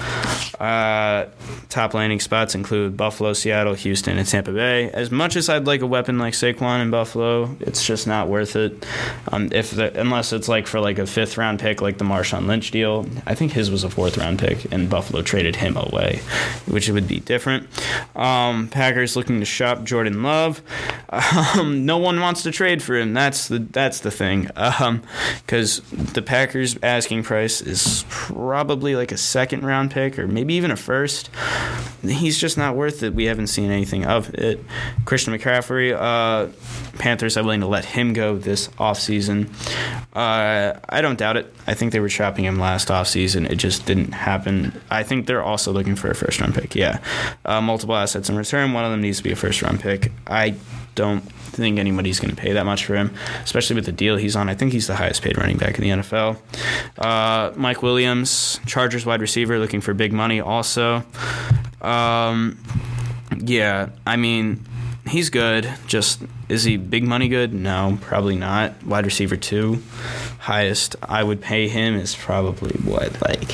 Uh, 0.61 1.27
top 1.71 1.95
landing 1.95 2.21
spots 2.21 2.55
include 2.55 2.97
Buffalo, 2.97 3.33
Seattle, 3.33 3.73
Houston, 3.73 4.19
and 4.19 4.29
Tampa 4.29 4.53
Bay. 4.53 4.91
As 4.91 5.11
much 5.11 5.35
as 5.35 5.49
I'd 5.49 5.67
like 5.67 5.81
a 5.81 5.87
weapon 5.87 6.19
like 6.19 6.35
Saquon 6.35 6.83
in 6.83 6.91
Buffalo, 6.91 7.57
it's 7.61 7.87
just 7.87 8.07
not 8.07 8.29
worth 8.29 8.55
it. 8.55 8.87
Um, 9.33 9.49
if 9.53 9.71
the, 9.71 9.99
unless 9.99 10.33
it's 10.35 10.49
like 10.49 10.67
for 10.67 10.79
like 10.79 10.99
a 10.99 11.07
fifth 11.07 11.39
round 11.39 11.59
pick 11.59 11.81
like 11.81 11.97
the 11.97 12.05
Marshawn 12.05 12.47
Lynch 12.47 12.71
deal, 12.71 13.07
I 13.27 13.35
think 13.35 13.53
his 13.53 13.71
was 13.71 13.83
a 13.83 13.89
fourth 13.89 14.19
round 14.19 14.39
pick, 14.41 14.71
and 14.71 14.91
Buffalo 14.91 15.23
traded 15.23 15.57
him 15.57 15.79
away, 15.79 16.21
which 16.67 16.91
would 16.91 17.09
be 17.09 17.21
different. 17.21 17.67
Um, 18.15 18.69
Packers 18.69 19.17
looking 19.17 19.41
to 19.41 19.47
shop 19.47 19.86
Jordan 19.87 20.23
Love. 20.23 20.63
Um, 21.09 21.87
no 21.87 21.99
one 21.99 22.21
wants 22.21 22.43
to 22.43 22.51
trade 22.51 22.83
for 22.83 22.97
him. 22.97 23.15
That's 23.15 23.49
the 23.49 23.59
that's 23.59 24.01
the 24.01 24.11
thing. 24.11 24.43
Because 24.45 25.81
um, 25.81 26.07
the 26.13 26.23
Packers 26.23 26.77
asking 26.83 27.23
price 27.23 27.61
is 27.61 28.05
probably 28.09 28.97
like 28.97 29.13
a 29.13 29.17
second 29.17 29.65
round 29.65 29.91
pick 29.91 30.19
or 30.19 30.27
maybe 30.27 30.55
even 30.55 30.71
a 30.71 30.77
first. 30.77 31.31
He's 32.03 32.39
just 32.39 32.59
not 32.59 32.77
worth 32.77 33.03
it. 33.03 33.15
We 33.15 33.25
haven't 33.25 33.49
seen 33.49 33.71
anything 33.71 34.05
of 34.05 34.33
it. 34.35 34.63
Christian 35.05 35.35
McCaffrey, 35.35 35.95
uh, 35.95 36.53
Panthers 36.99 37.37
are 37.37 37.43
willing 37.43 37.61
to 37.61 37.67
let 37.67 37.85
him 37.85 38.13
go 38.13 38.37
this 38.37 38.69
offseason. 38.79 39.49
Uh, 40.15 40.79
I 40.89 41.01
don't 41.01 41.19
doubt 41.19 41.37
it. 41.37 41.53
I 41.67 41.75
think 41.75 41.93
they 41.93 42.01
were 42.01 42.09
shopping 42.09 42.45
him 42.45 42.59
last 42.59 42.89
offseason. 42.89 43.51
It 43.51 43.57
just 43.57 43.87
didn't 43.87 44.13
happen. 44.13 44.81
I 44.91 45.03
think 45.03 45.27
they're 45.27 45.43
also 45.43 45.73
looking 45.73 45.97
for 45.97 46.11
a 46.11 46.15
first 46.15 46.41
round 46.41 46.55
pick. 46.55 46.75
Yeah. 46.75 47.01
Uh, 47.45 47.61
multiple 47.61 47.97
assets 47.97 48.29
in 48.29 48.37
return. 48.37 48.73
One 48.73 48.85
of 48.85 48.91
them 48.91 49.01
needs 49.01 49.19
to 49.19 49.25
be 49.25 49.33
a 49.33 49.37
first 49.37 49.63
round 49.63 49.76
pick. 49.79 50.13
I 50.27 50.55
don't 50.95 51.21
think 51.21 51.79
anybody's 51.79 52.21
going 52.21 52.35
to 52.35 52.41
pay 52.41 52.53
that 52.53 52.65
much 52.65 52.85
for 52.85 52.95
him, 52.95 53.15
especially 53.45 53.77
with 53.77 53.87
the 53.87 53.93
deal 53.93 54.17
he's 54.17 54.37
on. 54.37 54.49
I 54.49 54.55
think 54.55 54.73
he's 54.73 54.87
the 54.87 54.97
highest 54.97 55.23
paid 55.23 55.39
running 55.39 55.57
back 55.57 55.79
in 55.79 55.83
the 55.83 55.91
NFL. 56.03 56.39
Uh, 56.99 57.53
Mike 57.57 57.83
Williams, 57.83 58.61
Chargers 58.67 59.07
wide 59.07 59.21
receiver, 59.21 59.59
looking 59.59 59.81
for 59.81 59.95
big 59.95 60.13
money 60.13 60.41
also. 60.41 61.05
Um, 61.81 62.59
yeah, 63.39 63.91
I 64.07 64.17
mean, 64.17 64.65
he's 65.09 65.31
good. 65.31 65.73
Just 65.87 66.23
is 66.49 66.65
he 66.65 66.77
big 66.77 67.05
money 67.05 67.29
good? 67.29 67.53
No, 67.53 67.99
probably 68.01 68.37
not. 68.37 68.83
Wide 68.85 69.05
receiver 69.05 69.37
two, 69.37 69.83
highest 70.39 70.97
I 71.03 71.23
would 71.23 71.41
pay 71.41 71.69
him 71.69 71.95
is 71.95 72.15
probably 72.15 72.77
what 72.83 73.21
like 73.23 73.53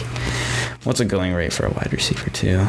what's 0.85 1.01
a 1.01 1.05
going 1.05 1.33
rate 1.33 1.53
for 1.53 1.67
a 1.67 1.71
wide 1.71 1.93
receiver 1.93 2.31
two? 2.31 2.67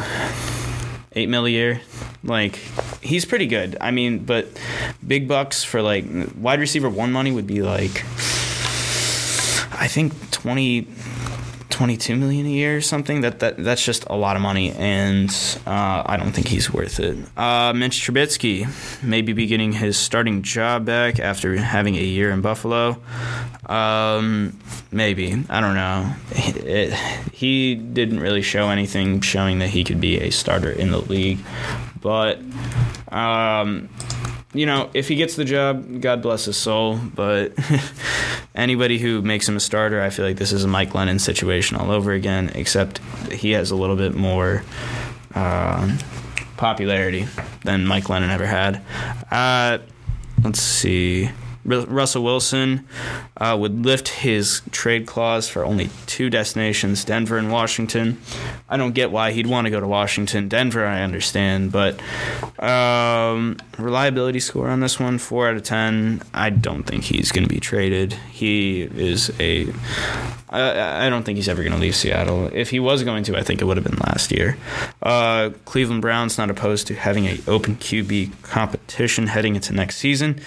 Eight 1.15 1.29
mil 1.29 1.45
a 1.45 1.49
year. 1.49 1.81
Like 2.23 2.55
he's 3.01 3.25
pretty 3.25 3.47
good. 3.47 3.77
I 3.79 3.91
mean, 3.91 4.19
but 4.19 4.47
big 5.05 5.27
bucks 5.27 5.63
for 5.63 5.81
like 5.81 6.05
wide 6.37 6.59
receiver 6.59 6.89
one 6.89 7.11
money 7.11 7.31
would 7.31 7.47
be 7.47 7.61
like 7.61 8.03
I 9.75 9.87
think 9.87 10.31
20 10.31 10.87
22 11.73 12.15
million 12.15 12.45
a 12.45 12.49
year 12.49 12.77
or 12.77 12.81
something 12.81 13.21
that, 13.21 13.39
that 13.39 13.57
that's 13.57 13.83
just 13.83 14.05
a 14.07 14.15
lot 14.15 14.35
of 14.35 14.41
money 14.41 14.71
and 14.73 15.29
uh, 15.65 16.03
i 16.05 16.15
don't 16.15 16.31
think 16.31 16.47
he's 16.47 16.71
worth 16.71 16.99
it. 16.99 17.17
Uh, 17.35 17.73
mitch 17.73 17.99
trubisky 17.99 18.67
maybe 19.03 19.33
be 19.33 19.47
getting 19.47 19.73
his 19.73 19.97
starting 19.97 20.43
job 20.43 20.85
back 20.85 21.19
after 21.19 21.55
having 21.57 21.95
a 21.95 22.03
year 22.03 22.29
in 22.29 22.41
buffalo. 22.41 23.01
Um, 23.65 24.59
maybe. 24.91 25.43
I 25.49 25.61
don't 25.61 25.75
know. 25.75 26.13
It, 26.31 26.93
he 27.33 27.75
didn't 27.75 28.19
really 28.19 28.41
show 28.41 28.69
anything 28.69 29.21
showing 29.21 29.59
that 29.59 29.69
he 29.69 29.83
could 29.83 29.99
be 29.99 30.19
a 30.19 30.29
starter 30.29 30.69
in 30.69 30.91
the 30.91 30.99
league, 30.99 31.39
but 32.01 32.39
um, 33.11 33.89
you 34.53 34.65
know, 34.65 34.89
if 34.93 35.07
he 35.07 35.15
gets 35.15 35.35
the 35.35 35.45
job, 35.45 36.01
God 36.01 36.21
bless 36.21 36.45
his 36.45 36.57
soul. 36.57 36.97
But 36.97 37.53
anybody 38.55 38.99
who 38.99 39.21
makes 39.21 39.47
him 39.47 39.57
a 39.57 39.59
starter, 39.59 40.01
I 40.01 40.09
feel 40.09 40.25
like 40.25 40.37
this 40.37 40.51
is 40.51 40.63
a 40.63 40.67
Mike 40.67 40.91
Glennon 40.91 41.19
situation 41.19 41.77
all 41.77 41.91
over 41.91 42.11
again, 42.11 42.51
except 42.55 42.99
he 43.31 43.51
has 43.51 43.71
a 43.71 43.75
little 43.75 43.95
bit 43.95 44.13
more 44.13 44.63
uh, 45.33 45.97
popularity 46.57 47.27
than 47.63 47.85
Mike 47.85 48.05
Glennon 48.05 48.29
ever 48.29 48.45
had. 48.45 48.81
Uh, 49.31 49.79
let's 50.43 50.61
see. 50.61 51.29
Russell 51.65 52.23
Wilson 52.23 52.87
uh, 53.37 53.55
would 53.59 53.85
lift 53.85 54.09
his 54.09 54.61
trade 54.71 55.05
clause 55.05 55.47
for 55.47 55.65
only 55.65 55.89
two 56.05 56.29
destinations, 56.29 57.05
Denver 57.05 57.37
and 57.37 57.51
Washington. 57.51 58.19
I 58.69 58.77
don't 58.77 58.93
get 58.93 59.11
why 59.11 59.31
he'd 59.31 59.47
want 59.47 59.65
to 59.65 59.71
go 59.71 59.79
to 59.79 59.87
Washington. 59.87 60.49
Denver, 60.49 60.85
I 60.85 61.01
understand, 61.01 61.71
but 61.71 62.01
um, 62.61 63.57
reliability 63.77 64.39
score 64.39 64.69
on 64.69 64.81
this 64.81 64.99
one, 64.99 65.17
four 65.17 65.47
out 65.49 65.55
of 65.55 65.63
ten. 65.63 66.21
I 66.33 66.49
don't 66.49 66.83
think 66.83 67.05
he's 67.05 67.31
going 67.31 67.47
to 67.47 67.53
be 67.53 67.59
traded. 67.59 68.13
He 68.31 68.81
is 68.81 69.31
a. 69.39 69.67
I, 70.49 71.07
I 71.07 71.09
don't 71.09 71.23
think 71.23 71.37
he's 71.37 71.49
ever 71.49 71.63
going 71.63 71.73
to 71.73 71.79
leave 71.79 71.95
Seattle. 71.95 72.49
If 72.53 72.69
he 72.69 72.79
was 72.79 73.03
going 73.03 73.23
to, 73.25 73.37
I 73.37 73.41
think 73.41 73.61
it 73.61 73.65
would 73.65 73.77
have 73.77 73.85
been 73.85 73.99
last 73.99 74.31
year. 74.31 74.57
Uh, 75.01 75.51
Cleveland 75.65 76.01
Browns 76.01 76.37
not 76.37 76.49
opposed 76.49 76.87
to 76.87 76.95
having 76.95 77.25
an 77.25 77.41
open 77.47 77.75
QB 77.77 78.43
competition 78.43 79.27
heading 79.27 79.55
into 79.55 79.73
next 79.73 79.97
season. 79.97 80.39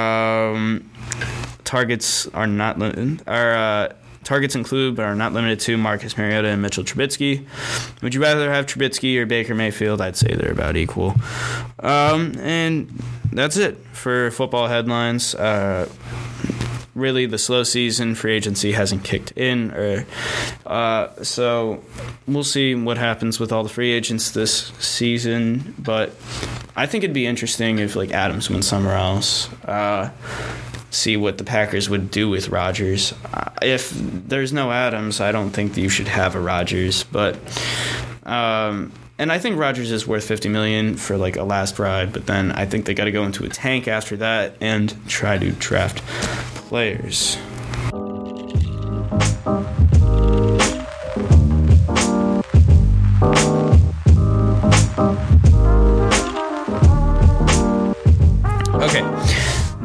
Um, 0.00 0.90
targets 1.64 2.26
are 2.28 2.46
not. 2.46 2.80
Are 3.26 3.54
uh, 3.54 3.92
targets 4.24 4.54
include 4.54 4.96
but 4.96 5.04
are 5.04 5.14
not 5.14 5.32
limited 5.32 5.60
to 5.60 5.76
Marcus 5.76 6.16
Mariota 6.16 6.48
and 6.48 6.62
Mitchell 6.62 6.84
Trubisky. 6.84 7.46
Would 8.02 8.14
you 8.14 8.22
rather 8.22 8.50
have 8.52 8.66
Trubisky 8.66 9.16
or 9.18 9.26
Baker 9.26 9.54
Mayfield? 9.54 10.00
I'd 10.00 10.16
say 10.16 10.34
they're 10.34 10.52
about 10.52 10.76
equal. 10.76 11.14
Um, 11.78 12.34
and 12.38 12.88
that's 13.32 13.56
it 13.56 13.78
for 13.92 14.30
football 14.30 14.68
headlines. 14.68 15.34
Uh, 15.34 15.88
really 17.00 17.26
the 17.26 17.38
slow 17.38 17.62
season. 17.62 18.14
Free 18.14 18.34
agency 18.34 18.72
hasn't 18.72 19.04
kicked 19.04 19.32
in, 19.32 19.70
or 19.72 20.06
uh, 20.66 21.08
so 21.22 21.82
we'll 22.26 22.44
see 22.44 22.74
what 22.74 22.98
happens 22.98 23.40
with 23.40 23.52
all 23.52 23.62
the 23.62 23.68
free 23.68 23.92
agents 23.92 24.30
this 24.30 24.68
season. 24.78 25.74
But 25.78 26.10
I 26.76 26.86
think 26.86 27.04
it'd 27.04 27.14
be 27.14 27.26
interesting 27.26 27.78
if 27.78 27.96
like 27.96 28.12
Adams 28.12 28.50
went 28.50 28.64
somewhere 28.64 28.96
else. 28.96 29.52
Uh, 29.64 30.10
see 30.90 31.16
what 31.16 31.38
the 31.38 31.44
Packers 31.44 31.88
would 31.88 32.10
do 32.10 32.28
with 32.28 32.48
Rodgers. 32.48 33.14
Uh, 33.32 33.50
if 33.62 33.90
there's 33.90 34.52
no 34.52 34.70
Adams, 34.70 35.20
I 35.20 35.32
don't 35.32 35.50
think 35.50 35.76
you 35.76 35.88
should 35.88 36.08
have 36.08 36.34
a 36.34 36.40
Rodgers, 36.40 37.04
but. 37.04 37.36
Um, 38.24 38.92
and 39.20 39.30
I 39.30 39.38
think 39.38 39.58
Rodgers 39.58 39.92
is 39.92 40.06
worth 40.06 40.24
50 40.24 40.48
million 40.48 40.96
for 40.96 41.18
like 41.18 41.36
a 41.36 41.44
last 41.44 41.78
ride, 41.78 42.10
but 42.10 42.24
then 42.24 42.52
I 42.52 42.64
think 42.64 42.86
they 42.86 42.94
got 42.94 43.04
to 43.04 43.12
go 43.12 43.24
into 43.24 43.44
a 43.44 43.50
tank 43.50 43.86
after 43.86 44.16
that 44.16 44.56
and 44.62 44.96
try 45.06 45.36
to 45.36 45.52
draft 45.52 46.02
players. 46.54 47.36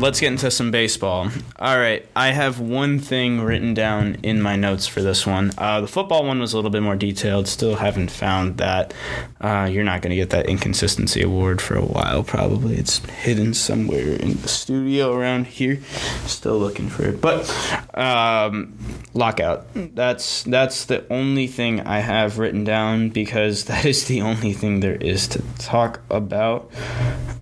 Let's 0.05 0.19
get 0.19 0.31
into 0.31 0.51
some 0.51 0.69
baseball. 0.69 1.31
All 1.57 1.79
right, 1.79 2.07
I 2.15 2.27
have 2.27 2.59
one 2.59 2.99
thing 2.99 3.41
written 3.41 3.73
down 3.73 4.17
in 4.21 4.39
my 4.39 4.55
notes 4.55 4.85
for 4.85 5.01
this 5.01 5.25
one. 5.25 5.51
Uh, 5.57 5.81
the 5.81 5.87
football 5.87 6.27
one 6.27 6.39
was 6.39 6.53
a 6.53 6.57
little 6.57 6.69
bit 6.69 6.83
more 6.83 6.95
detailed. 6.95 7.47
Still 7.47 7.77
haven't 7.77 8.11
found 8.11 8.57
that. 8.57 8.93
Uh, 9.41 9.67
you're 9.69 9.83
not 9.83 10.03
going 10.03 10.11
to 10.11 10.15
get 10.15 10.29
that 10.29 10.45
inconsistency 10.45 11.23
award 11.23 11.59
for 11.59 11.75
a 11.75 11.83
while, 11.83 12.21
probably. 12.21 12.75
It's 12.75 12.99
hidden 12.99 13.55
somewhere 13.55 14.13
in 14.13 14.39
the 14.43 14.47
studio 14.47 15.11
around 15.11 15.47
here. 15.47 15.79
Still 16.27 16.59
looking 16.59 16.87
for 16.87 17.05
it, 17.05 17.19
but 17.19 17.49
um, 17.95 18.77
lockout. 19.15 19.65
That's 19.73 20.43
that's 20.43 20.85
the 20.85 21.11
only 21.11 21.47
thing 21.47 21.81
I 21.81 22.01
have 22.01 22.37
written 22.37 22.63
down 22.63 23.09
because 23.09 23.63
that 23.65 23.85
is 23.85 24.05
the 24.05 24.21
only 24.21 24.53
thing 24.53 24.81
there 24.81 24.97
is 24.97 25.27
to 25.29 25.41
talk 25.57 26.01
about. 26.11 26.69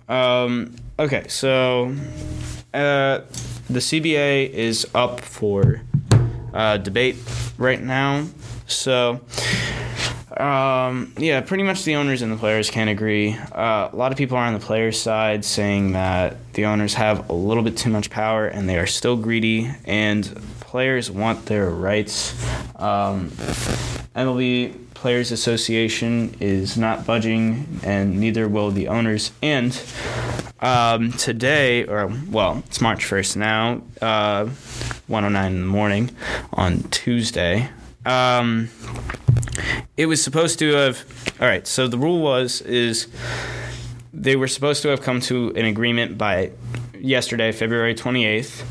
Um, 0.08 0.76
okay, 1.00 1.28
so 1.28 1.96
uh, 2.74 3.22
the 3.70 3.80
CBA 3.80 4.50
is 4.50 4.88
up 4.94 5.22
for 5.22 5.82
uh, 6.54 6.78
debate 6.78 7.18
right 7.58 7.82
now. 7.82 8.26
So, 8.68 9.22
um, 10.38 11.14
yeah, 11.18 11.42
pretty 11.42 11.64
much 11.64 11.84
the 11.84 11.96
owners 11.96 12.22
and 12.22 12.32
the 12.32 12.38
players 12.38 12.70
can't 12.70 12.90
agree. 12.90 13.34
Uh, 13.34 13.90
a 13.92 13.96
lot 13.96 14.12
of 14.12 14.18
people 14.18 14.38
are 14.38 14.46
on 14.46 14.54
the 14.54 14.60
players' 14.60 15.00
side 15.00 15.46
saying 15.46 15.94
that 15.94 16.38
the 16.54 16.66
owners 16.66 16.94
have 16.96 17.30
a 17.30 17.34
little 17.34 17.64
bit 17.64 17.78
too 17.78 17.90
much 17.90 18.10
power 18.10 18.48
and 18.48 18.68
they 18.68 18.78
are 18.78 18.88
still 18.88 19.18
greedy, 19.18 19.70
and 19.86 20.26
players 20.60 21.12
want 21.12 21.46
their 21.46 21.70
rights. 21.70 22.34
Um, 22.76 23.30
MLB 24.16 24.76
Players 25.04 25.34
Association 25.34 26.34
is 26.40 26.78
not 26.78 27.06
budging, 27.06 27.82
and 27.84 28.22
neither 28.22 28.48
will 28.48 28.72
the 28.72 28.88
owners. 28.88 29.34
And 29.42 29.78
um, 30.62 31.12
today, 31.12 31.84
or 31.84 32.10
well, 32.30 32.64
it's 32.68 32.80
March 32.80 33.04
1st 33.04 33.36
now, 33.36 33.82
uh, 34.02 34.46
109 35.08 35.52
in 35.52 35.60
the 35.60 35.68
morning 35.68 36.10
on 36.54 36.84
Tuesday. 36.84 37.68
Um, 38.06 38.70
it 39.98 40.06
was 40.06 40.24
supposed 40.24 40.58
to 40.60 40.72
have. 40.72 41.04
All 41.42 41.48
right, 41.48 41.68
so 41.68 41.90
the 41.90 41.98
rule 41.98 42.22
was 42.22 42.62
is 42.62 43.10
they 44.14 44.38
were 44.38 44.48
supposed 44.48 44.84
to 44.84 44.88
have 44.88 45.02
come 45.02 45.20
to 45.20 45.50
an 45.58 45.66
agreement 45.66 46.18
by 46.18 46.52
yesterday, 46.98 47.52
February 47.52 47.94
28th, 47.94 48.64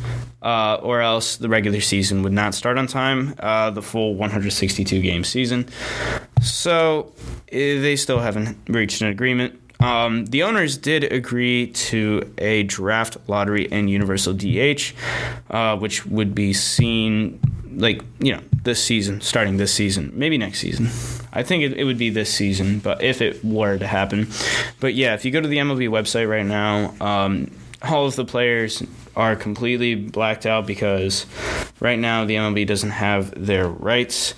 uh, 0.43 0.75
or 0.83 1.01
else 1.01 1.37
the 1.37 1.49
regular 1.49 1.81
season 1.81 2.23
would 2.23 2.33
not 2.33 2.55
start 2.55 2.79
on 2.79 2.87
time, 2.87 3.35
uh, 3.39 3.71
the 3.71 3.83
full 3.83 4.15
162 4.15 5.01
game 5.01 5.25
season. 5.25 5.69
So 6.43 7.13
eh, 7.51 7.81
they 7.81 7.97
still 7.97 8.19
haven't 8.19 8.59
reached 8.69 9.01
an 9.01 9.09
agreement. 9.09 9.59
Um, 9.81 10.27
the 10.27 10.45
owners 10.45 10.79
did 10.79 11.05
agree 11.05 11.69
to 11.73 12.33
a 12.39 12.63
draft 12.65 13.17
lottery 13.27 13.71
and 13.73 13.91
universal 13.91 14.33
DH, 14.33 14.93
uh, 15.51 15.77
which 15.77 16.07
would 16.07 16.35
be 16.35 16.53
seen 16.53 17.41
like 17.75 18.03
you 18.21 18.35
know 18.35 18.43
this 18.63 18.83
season, 18.83 19.21
starting 19.21 19.57
this 19.57 19.73
season, 19.75 20.13
maybe 20.15 20.39
next 20.39 20.61
season. 20.61 20.87
I 21.33 21.43
think 21.43 21.65
it, 21.65 21.73
it 21.73 21.85
would 21.85 21.99
be 21.99 22.11
this 22.11 22.33
season, 22.33 22.79
but 22.79 23.03
if 23.03 23.21
it 23.21 23.45
were 23.45 23.79
to 23.79 23.87
happen, 23.87 24.29
but 24.79 24.95
yeah, 24.95 25.15
if 25.15 25.25
you 25.25 25.31
go 25.31 25.41
to 25.41 25.49
the 25.49 25.59
MLB 25.59 25.89
website 25.89 26.29
right 26.29 26.47
now, 26.47 26.95
um, 27.01 27.51
all 27.83 28.07
of 28.07 28.15
the 28.15 28.25
players 28.25 28.83
are 29.17 29.37
completely 29.37 29.95
blacked 29.95 30.47
out 30.47 30.67
because 30.67 31.27
right 31.81 31.99
now 31.99 32.25
the 32.25 32.37
MLB 32.37 32.67
doesn't 32.67 32.91
have 32.91 33.33
their 33.47 33.69
rights. 33.69 34.35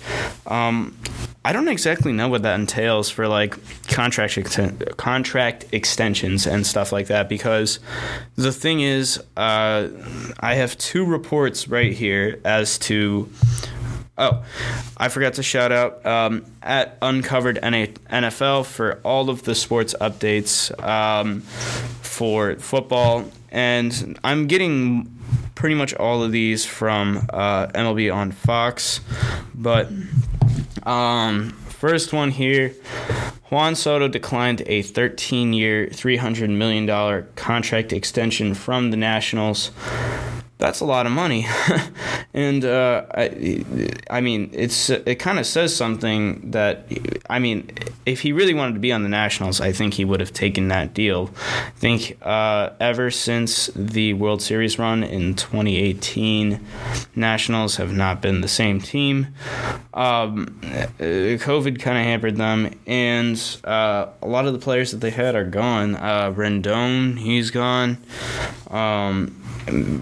Um, 0.47 0.97
I 1.45 1.53
don't 1.53 1.67
exactly 1.67 2.11
know 2.11 2.27
what 2.27 2.41
that 2.41 2.59
entails 2.59 3.11
for 3.11 3.27
like 3.27 3.55
contract 3.87 4.35
contract 4.97 5.65
extensions 5.71 6.47
and 6.47 6.65
stuff 6.65 6.91
like 6.91 7.05
that 7.07 7.29
because 7.29 7.79
the 8.35 8.51
thing 8.51 8.81
is, 8.81 9.21
uh, 9.37 9.89
I 10.39 10.55
have 10.55 10.75
two 10.79 11.05
reports 11.05 11.67
right 11.67 11.93
here 11.93 12.39
as 12.43 12.79
to. 12.79 13.29
Oh, 14.17 14.45
I 14.95 15.09
forgot 15.09 15.33
to 15.33 15.43
shout 15.43 15.73
out 15.73 16.05
um, 16.05 16.45
at 16.61 16.97
Uncovered 17.01 17.59
NFL 17.61 18.65
for 18.65 19.01
all 19.03 19.29
of 19.29 19.43
the 19.43 19.53
sports 19.53 19.93
updates 19.99 20.71
um, 20.81 21.41
for 21.41 22.55
football, 22.55 23.29
and 23.51 24.17
I'm 24.23 24.47
getting 24.47 25.11
pretty 25.55 25.75
much 25.75 25.93
all 25.95 26.23
of 26.23 26.31
these 26.31 26.65
from 26.65 27.27
uh, 27.31 27.67
MLB 27.67 28.13
on 28.13 28.31
Fox, 28.31 29.01
but 29.53 29.89
um, 30.83 31.49
first 31.49 32.13
one 32.13 32.31
here 32.31 32.73
Juan 33.51 33.75
Soto 33.75 34.07
declined 34.07 34.63
a 34.65 34.81
13 34.81 35.53
year, 35.53 35.87
$300 35.87 36.49
million 36.49 37.25
contract 37.35 37.93
extension 37.93 38.53
from 38.53 38.91
the 38.91 38.97
Nationals 38.97 39.71
that's 40.57 40.79
a 40.79 40.85
lot 40.85 41.05
of 41.05 41.11
money. 41.11 41.45
and 42.33 42.63
uh, 42.63 43.05
I, 43.13 43.63
I 44.09 44.21
mean, 44.21 44.49
it's 44.53 44.89
it 44.89 45.15
kind 45.15 45.37
of 45.37 45.45
says 45.45 45.75
something 45.75 46.51
that 46.51 46.87
I 47.29 47.39
mean, 47.39 47.69
if 48.05 48.21
he 48.21 48.31
really 48.31 48.53
wanted 48.53 48.73
to 48.73 48.79
be 48.79 48.91
on 48.91 49.03
the 49.03 49.09
Nationals, 49.09 49.59
I 49.59 49.71
think 49.73 49.95
he 49.95 50.05
would 50.05 50.21
have 50.21 50.31
taken 50.31 50.69
that 50.69 50.93
deal. 50.93 51.29
I 51.37 51.71
think 51.75 52.17
uh, 52.21 52.69
ever 52.79 53.11
since 53.11 53.67
the 53.75 54.13
World 54.13 54.41
Series 54.41 54.79
run 54.79 55.03
in 55.03 55.35
2018, 55.35 56.59
Nationals 57.15 57.75
have 57.75 57.93
not 57.93 58.21
been 58.21 58.41
the 58.41 58.47
same 58.47 58.79
team. 58.79 59.27
Um, 59.93 60.59
COVID 60.99 61.79
kind 61.79 61.97
of 61.97 62.03
hampered 62.05 62.37
them, 62.37 62.71
and 62.87 63.59
uh, 63.65 64.07
a 64.21 64.27
lot 64.27 64.45
of 64.45 64.53
the 64.53 64.59
players 64.59 64.91
that 64.91 64.97
they 64.97 65.11
had 65.11 65.35
are 65.35 65.45
gone. 65.45 65.95
Uh, 65.95 66.31
Rendon, 66.31 67.17
he's 67.17 67.51
gone. 67.51 67.97
Um, 68.69 69.41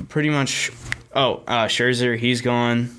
pretty 0.09 0.29
much 0.29 0.42
Oh, 1.15 1.43
uh, 1.47 1.67
Scherzer, 1.67 2.17
he's 2.17 2.41
gone. 2.41 2.89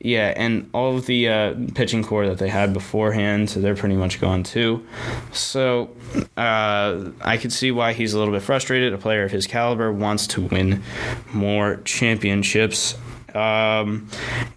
Yeah, 0.00 0.32
and 0.36 0.70
all 0.72 0.96
of 0.96 1.06
the 1.06 1.28
uh, 1.28 1.54
pitching 1.74 2.04
core 2.04 2.26
that 2.28 2.38
they 2.38 2.48
had 2.48 2.72
beforehand, 2.72 3.50
so 3.50 3.60
they're 3.60 3.74
pretty 3.74 3.96
much 3.96 4.20
gone 4.20 4.44
too. 4.44 4.86
So 5.32 5.90
uh, 6.36 7.10
I 7.20 7.36
could 7.36 7.52
see 7.52 7.72
why 7.72 7.94
he's 7.94 8.14
a 8.14 8.18
little 8.18 8.32
bit 8.32 8.42
frustrated. 8.42 8.94
A 8.94 8.98
player 8.98 9.24
of 9.24 9.32
his 9.32 9.48
caliber 9.48 9.92
wants 9.92 10.28
to 10.28 10.42
win 10.42 10.84
more 11.32 11.80
championships. 11.84 12.96
Um, 13.34 14.08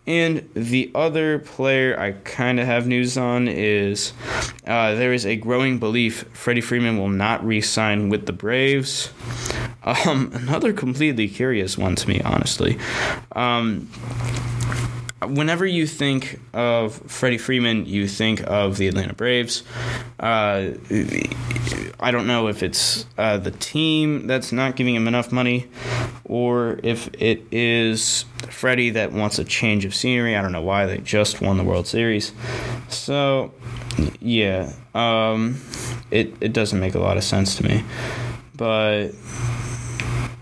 and 0.08 0.48
the 0.54 0.91
other 0.96 1.39
player 1.39 2.00
I 2.00 2.13
kind 2.13 2.60
of 2.60 2.67
have 2.67 2.88
news 2.88 3.17
on 3.17 3.48
is 3.48 4.13
uh, 4.65 4.94
there 4.94 5.12
is 5.12 5.26
a 5.26 5.36
growing 5.36 5.80
belief 5.80 6.26
Freddie 6.34 6.62
Freeman 6.62 6.98
will 6.98 7.10
not 7.10 7.44
re 7.46 7.62
sign 7.62 8.10
with 8.10 8.28
the 8.28 8.34
Braves. 8.34 9.12
Um, 9.84 10.32
another 10.34 10.74
completely 10.74 11.28
curious 11.28 11.78
one 11.78 11.96
to 11.96 12.08
me, 12.08 12.22
honestly. 12.22 12.78
Um, 13.32 13.89
whenever 15.22 15.65
you 15.65 15.88
think 15.88 16.39
of 16.54 16.94
Freddie 17.12 17.38
Freeman, 17.38 17.86
you 17.86 18.08
think 18.08 18.41
of 18.48 18.78
the 18.78 18.88
Atlanta 18.88 19.13
Braves. 19.13 19.63
Uh, 20.20 20.72
I 22.00 22.12
don't 22.12 22.28
know 22.28 22.48
if 22.48 22.63
it's 22.63 23.06
uh, 23.17 23.38
the 23.38 23.52
team 23.52 24.28
that's 24.28 24.52
not 24.52 24.76
giving 24.76 24.96
him 24.96 25.08
enough 25.08 25.32
money, 25.32 25.67
or 26.26 26.80
if 26.84 27.10
it 27.20 27.44
is 27.52 28.26
Freddie 28.50 28.91
that 28.91 29.12
wants 29.12 29.39
a 29.39 29.44
change 29.44 29.86
of 29.86 29.96
scenery. 29.96 30.36
I 30.36 30.41
don't 30.41 30.52
know 30.52 30.62
why 30.62 30.86
they 30.86 30.98
just 31.00 31.41
won 31.41 31.58
the 31.58 31.63
World 31.63 31.88
Series. 31.88 32.34
So, 32.88 33.54
yeah, 34.20 34.74
um, 34.94 35.62
it 36.10 36.34
it 36.41 36.54
doesn't 36.54 36.80
make 36.80 36.96
a 36.96 37.00
lot 37.00 37.17
of 37.17 37.24
sense 37.24 37.56
to 37.58 37.63
me, 37.63 37.84
but. 38.56 39.10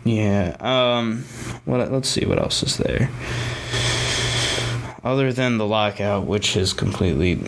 Yeah. 0.04 0.56
Um. 0.60 1.24
What? 1.66 1.92
Let's 1.92 2.10
see. 2.10 2.26
What 2.26 2.40
else 2.40 2.64
is 2.64 2.78
there? 2.78 3.10
other 5.04 5.32
than 5.32 5.58
the 5.58 5.66
lockout, 5.66 6.26
which 6.26 6.54
has 6.54 6.74
completely 6.74 7.40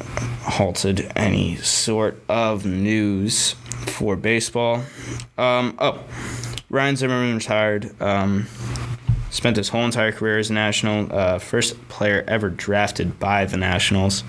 halted 0.44 1.12
any 1.16 1.56
sort 1.58 2.22
of 2.30 2.66
news 2.66 3.54
for 3.88 4.16
baseball. 4.16 4.84
Um, 5.38 5.76
oh, 5.80 6.02
Ryan 6.70 6.96
Zimmerman 6.96 7.36
retired. 7.36 8.02
Um, 8.02 8.48
spent 9.30 9.58
his 9.58 9.70
whole 9.70 9.86
entire 9.86 10.12
career 10.12 10.40
as 10.40 10.50
a 10.50 10.54
National. 10.54 11.14
Uh, 11.14 11.40
first 11.40 11.88
player 11.90 12.24
ever 12.28 12.50
drafted 12.50 13.20
by 13.20 13.46
the 13.46 13.58
Nationals. 13.58 14.24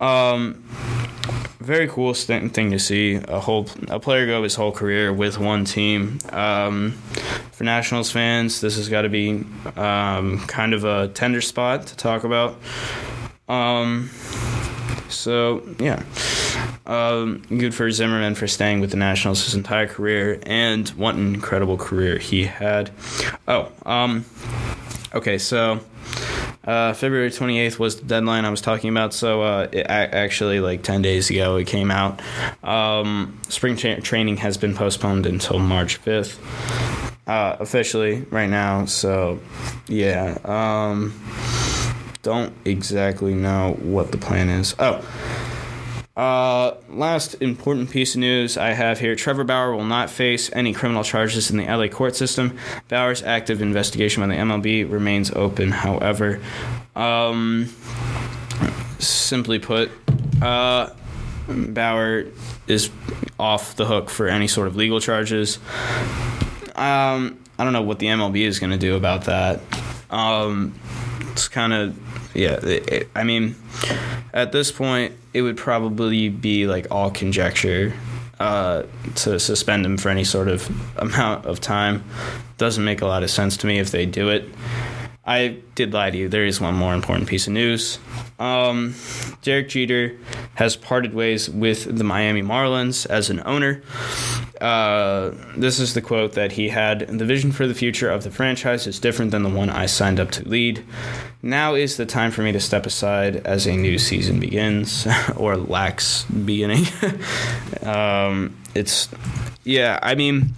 Um, 0.00 0.64
very 1.62 1.88
cool 1.88 2.12
thing 2.14 2.70
to 2.70 2.78
see 2.78 3.14
a 3.14 3.40
whole 3.40 3.68
a 3.88 3.98
player 4.00 4.26
go 4.26 4.42
his 4.42 4.54
whole 4.54 4.72
career 4.72 5.12
with 5.12 5.38
one 5.38 5.64
team. 5.64 6.18
Um, 6.30 6.92
for 7.52 7.64
Nationals 7.64 8.10
fans, 8.10 8.60
this 8.60 8.76
has 8.76 8.88
got 8.88 9.02
to 9.02 9.08
be 9.08 9.44
um, 9.76 10.40
kind 10.46 10.74
of 10.74 10.84
a 10.84 11.08
tender 11.08 11.40
spot 11.40 11.86
to 11.86 11.96
talk 11.96 12.24
about. 12.24 12.56
Um, 13.48 14.10
so 15.08 15.62
yeah, 15.78 16.02
um, 16.86 17.42
good 17.48 17.74
for 17.74 17.90
Zimmerman 17.90 18.34
for 18.34 18.46
staying 18.46 18.80
with 18.80 18.90
the 18.90 18.96
Nationals 18.96 19.44
his 19.44 19.54
entire 19.54 19.86
career, 19.86 20.40
and 20.44 20.88
what 20.90 21.14
an 21.14 21.34
incredible 21.34 21.76
career 21.76 22.18
he 22.18 22.44
had. 22.44 22.90
Oh, 23.46 23.70
um, 23.86 24.24
okay, 25.14 25.38
so 25.38 25.80
uh, 26.64 26.92
February 26.92 27.30
28th 27.30 27.78
was 27.78 27.96
the 27.96 28.04
deadline 28.04 28.44
I 28.44 28.50
was 28.50 28.60
talking 28.60 28.90
about. 28.90 29.14
So 29.14 29.42
uh, 29.42 29.68
it, 29.72 29.86
actually, 29.88 30.60
like 30.60 30.82
10 30.82 31.02
days 31.02 31.30
ago, 31.30 31.56
it 31.56 31.66
came 31.66 31.90
out. 31.90 32.20
Um, 32.62 33.38
spring 33.48 33.76
tra- 33.76 34.00
training 34.00 34.38
has 34.38 34.56
been 34.56 34.74
postponed 34.74 35.26
until 35.26 35.58
March 35.58 36.02
5th. 36.02 36.38
Uh, 37.26 37.56
officially, 37.60 38.22
right 38.30 38.50
now. 38.50 38.84
So, 38.84 39.38
yeah. 39.86 40.38
Um, 40.44 41.14
don't 42.22 42.52
exactly 42.64 43.34
know 43.34 43.74
what 43.80 44.12
the 44.12 44.18
plan 44.18 44.48
is. 44.48 44.74
Oh, 44.78 45.04
uh, 46.16 46.74
last 46.90 47.34
important 47.34 47.90
piece 47.90 48.14
of 48.14 48.20
news 48.20 48.58
I 48.58 48.70
have 48.70 48.98
here 48.98 49.16
Trevor 49.16 49.44
Bauer 49.44 49.74
will 49.74 49.84
not 49.84 50.10
face 50.10 50.50
any 50.52 50.72
criminal 50.72 51.04
charges 51.04 51.50
in 51.50 51.56
the 51.56 51.64
LA 51.64 51.88
court 51.88 52.16
system. 52.16 52.58
Bauer's 52.88 53.22
active 53.22 53.62
investigation 53.62 54.22
by 54.22 54.26
the 54.26 54.40
MLB 54.40 54.90
remains 54.90 55.30
open, 55.30 55.70
however. 55.70 56.40
Um, 56.94 57.70
simply 58.98 59.58
put, 59.58 59.90
uh, 60.42 60.90
Bauer 61.48 62.26
is 62.66 62.90
off 63.38 63.76
the 63.76 63.86
hook 63.86 64.10
for 64.10 64.28
any 64.28 64.48
sort 64.48 64.68
of 64.68 64.76
legal 64.76 65.00
charges. 65.00 65.58
Um, 66.74 67.38
I 67.58 67.64
don't 67.64 67.72
know 67.72 67.82
what 67.82 67.98
the 67.98 68.06
MLB 68.06 68.42
is 68.42 68.58
going 68.58 68.72
to 68.72 68.78
do 68.78 68.96
about 68.96 69.24
that. 69.24 69.60
Um, 70.10 70.74
it's 71.32 71.48
kind 71.48 71.72
of 71.72 71.98
yeah. 72.34 72.58
It, 72.62 72.88
it, 72.92 73.08
I 73.14 73.24
mean, 73.24 73.56
at 74.32 74.52
this 74.52 74.72
point, 74.72 75.14
it 75.34 75.42
would 75.42 75.56
probably 75.56 76.28
be 76.28 76.66
like 76.66 76.86
all 76.90 77.10
conjecture 77.10 77.92
uh, 78.40 78.84
to 79.14 79.38
suspend 79.38 79.86
him 79.86 79.96
for 79.96 80.08
any 80.08 80.24
sort 80.24 80.48
of 80.48 80.68
amount 80.98 81.46
of 81.46 81.60
time. 81.60 82.02
Doesn't 82.58 82.84
make 82.84 83.00
a 83.00 83.06
lot 83.06 83.22
of 83.22 83.30
sense 83.30 83.56
to 83.58 83.66
me 83.66 83.78
if 83.78 83.90
they 83.90 84.06
do 84.06 84.28
it. 84.30 84.48
I 85.24 85.58
did 85.76 85.92
lie 85.92 86.10
to 86.10 86.18
you. 86.18 86.28
There 86.28 86.44
is 86.44 86.60
one 86.60 86.74
more 86.74 86.94
important 86.94 87.28
piece 87.28 87.46
of 87.46 87.52
news. 87.52 88.00
Um, 88.40 88.96
Derek 89.42 89.68
Jeter 89.68 90.18
has 90.54 90.74
parted 90.74 91.14
ways 91.14 91.48
with 91.48 91.96
the 91.96 92.02
Miami 92.02 92.42
Marlins 92.42 93.06
as 93.06 93.30
an 93.30 93.40
owner. 93.46 93.82
Uh, 94.60 95.30
this 95.56 95.78
is 95.78 95.94
the 95.94 96.00
quote 96.00 96.32
that 96.32 96.52
he 96.52 96.70
had 96.70 97.06
The 97.06 97.24
vision 97.24 97.52
for 97.52 97.68
the 97.68 97.74
future 97.74 98.10
of 98.10 98.24
the 98.24 98.32
franchise 98.32 98.88
is 98.88 98.98
different 98.98 99.30
than 99.30 99.44
the 99.44 99.48
one 99.48 99.70
I 99.70 99.86
signed 99.86 100.18
up 100.18 100.32
to 100.32 100.48
lead. 100.48 100.84
Now 101.40 101.74
is 101.74 101.96
the 101.96 102.06
time 102.06 102.32
for 102.32 102.42
me 102.42 102.50
to 102.50 102.60
step 102.60 102.84
aside 102.84 103.36
as 103.46 103.66
a 103.66 103.76
new 103.76 103.98
season 103.98 104.40
begins, 104.40 105.06
or 105.36 105.56
lacks 105.56 106.24
beginning. 106.24 106.86
um, 107.82 108.56
it's, 108.74 109.08
yeah, 109.62 110.00
I 110.02 110.16
mean 110.16 110.54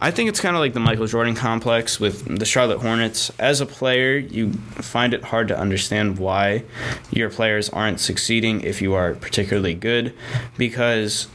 I 0.00 0.12
think 0.12 0.28
it's 0.28 0.40
kind 0.40 0.54
of 0.54 0.60
like 0.60 0.74
the 0.74 0.80
Michael 0.80 1.08
Jordan 1.08 1.34
complex 1.34 1.98
with 1.98 2.38
the 2.38 2.44
Charlotte 2.44 2.78
Hornets. 2.78 3.32
As 3.36 3.60
a 3.60 3.66
player, 3.66 4.16
you 4.16 4.52
find 4.52 5.12
it 5.12 5.24
hard 5.24 5.48
to 5.48 5.58
understand 5.58 6.18
why 6.18 6.62
your 7.10 7.30
players 7.30 7.68
aren't 7.70 7.98
succeeding 7.98 8.60
if 8.60 8.80
you 8.80 8.94
are 8.94 9.14
particularly 9.14 9.74
good 9.74 10.14
because 10.56 11.26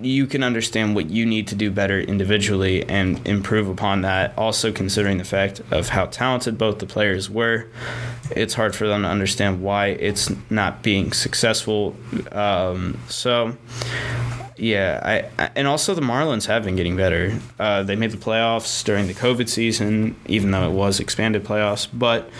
you 0.00 0.28
can 0.28 0.44
understand 0.44 0.94
what 0.94 1.10
you 1.10 1.26
need 1.26 1.48
to 1.48 1.56
do 1.56 1.72
better 1.72 1.98
individually 1.98 2.88
and 2.88 3.26
improve 3.26 3.68
upon 3.68 4.02
that. 4.02 4.32
Also, 4.38 4.70
considering 4.70 5.18
the 5.18 5.24
fact 5.24 5.60
of 5.72 5.88
how 5.88 6.06
talented 6.06 6.56
both 6.56 6.78
the 6.78 6.86
players 6.86 7.28
were, 7.28 7.66
it's 8.30 8.54
hard 8.54 8.76
for 8.76 8.86
them 8.86 9.02
to 9.02 9.08
understand 9.08 9.60
why 9.60 9.88
it's 9.88 10.30
not 10.50 10.84
being 10.84 11.12
successful. 11.12 11.96
Um, 12.30 12.96
so, 13.08 13.56
yeah, 14.56 15.00
I, 15.38 15.42
I, 15.42 15.50
and 15.56 15.66
also 15.66 15.94
the 15.94 16.00
Marlins 16.00 16.46
have 16.46 16.64
been 16.64 16.76
getting 16.76 16.96
better. 16.96 17.38
Uh, 17.58 17.82
they 17.82 17.96
made 17.96 18.10
the 18.10 18.16
playoffs 18.16 18.84
during 18.84 19.06
the 19.06 19.14
COVID 19.14 19.48
season, 19.48 20.16
even 20.26 20.50
though 20.50 20.68
it 20.68 20.72
was 20.72 21.00
expanded 21.00 21.44
playoffs. 21.44 21.88
But 21.92 22.30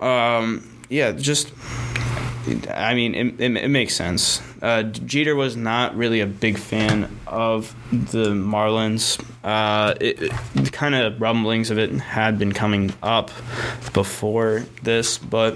um, 0.00 0.80
yeah, 0.88 1.12
just 1.12 1.52
I 2.70 2.94
mean, 2.94 3.14
it, 3.14 3.40
it, 3.40 3.56
it 3.56 3.68
makes 3.68 3.94
sense. 3.94 4.42
Uh, 4.60 4.82
Jeter 4.82 5.34
was 5.34 5.56
not 5.56 5.96
really 5.96 6.20
a 6.20 6.26
big 6.26 6.58
fan 6.58 7.16
of 7.26 7.74
the 7.90 8.30
Marlins. 8.30 9.22
Uh, 9.44 9.94
it, 10.00 10.32
it, 10.54 10.72
kind 10.72 10.94
of 10.94 11.20
rumblings 11.20 11.70
of 11.70 11.78
it 11.78 11.90
had 11.92 12.38
been 12.38 12.52
coming 12.52 12.92
up 13.02 13.30
before 13.92 14.64
this, 14.82 15.18
but 15.18 15.54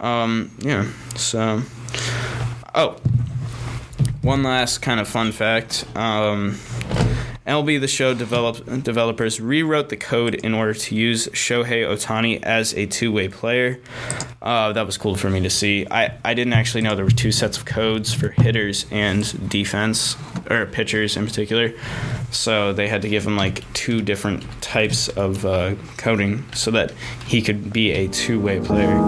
um, 0.00 0.50
yeah. 0.58 0.88
So, 1.16 1.62
oh, 2.74 2.96
one 4.24 4.42
last 4.42 4.78
kind 4.78 5.00
of 5.00 5.06
fun 5.06 5.32
fact. 5.32 5.84
Um, 5.94 6.52
MLB 7.46 7.78
The 7.78 7.88
Show 7.88 8.14
develop, 8.14 8.64
developers 8.82 9.38
rewrote 9.38 9.90
the 9.90 9.98
code 9.98 10.34
in 10.34 10.54
order 10.54 10.72
to 10.72 10.94
use 10.94 11.28
Shohei 11.28 11.86
Ohtani 11.86 12.42
as 12.42 12.72
a 12.72 12.86
two 12.86 13.12
way 13.12 13.28
player. 13.28 13.80
Uh, 14.40 14.72
that 14.72 14.86
was 14.86 14.96
cool 14.96 15.14
for 15.14 15.28
me 15.28 15.40
to 15.40 15.50
see. 15.50 15.86
I, 15.90 16.16
I 16.24 16.32
didn't 16.32 16.54
actually 16.54 16.80
know 16.80 16.96
there 16.96 17.04
were 17.04 17.10
two 17.10 17.32
sets 17.32 17.58
of 17.58 17.66
codes 17.66 18.14
for 18.14 18.30
hitters 18.30 18.86
and 18.90 19.50
defense, 19.50 20.16
or 20.48 20.64
pitchers 20.64 21.18
in 21.18 21.26
particular. 21.26 21.74
So 22.30 22.72
they 22.72 22.88
had 22.88 23.02
to 23.02 23.10
give 23.10 23.26
him 23.26 23.36
like 23.36 23.70
two 23.74 24.00
different 24.00 24.42
types 24.62 25.08
of 25.08 25.44
uh, 25.44 25.74
coding 25.98 26.50
so 26.54 26.70
that 26.70 26.92
he 27.26 27.42
could 27.42 27.74
be 27.74 27.92
a 27.92 28.08
two 28.08 28.40
way 28.40 28.58
player. 28.58 28.98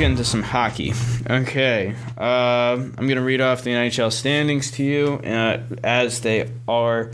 Get 0.00 0.10
into 0.12 0.24
some 0.24 0.42
hockey. 0.42 0.94
Okay, 1.28 1.94
uh, 2.16 2.22
I'm 2.96 3.06
gonna 3.06 3.20
read 3.20 3.42
off 3.42 3.62
the 3.62 3.70
NHL 3.70 4.10
standings 4.10 4.70
to 4.72 4.82
you 4.82 5.20
uh, 5.22 5.60
as 5.84 6.22
they 6.22 6.50
are 6.66 7.10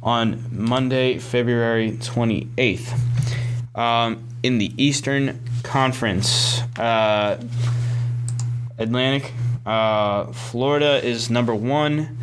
on 0.00 0.44
Monday, 0.52 1.18
February 1.18 1.92
28th. 1.92 2.96
Um, 3.74 4.22
in 4.44 4.58
the 4.58 4.72
Eastern 4.76 5.40
Conference, 5.64 6.60
uh, 6.78 7.42
Atlantic. 8.78 9.32
Uh, 9.66 10.26
Florida 10.26 11.04
is 11.04 11.28
number 11.30 11.56
one. 11.56 12.18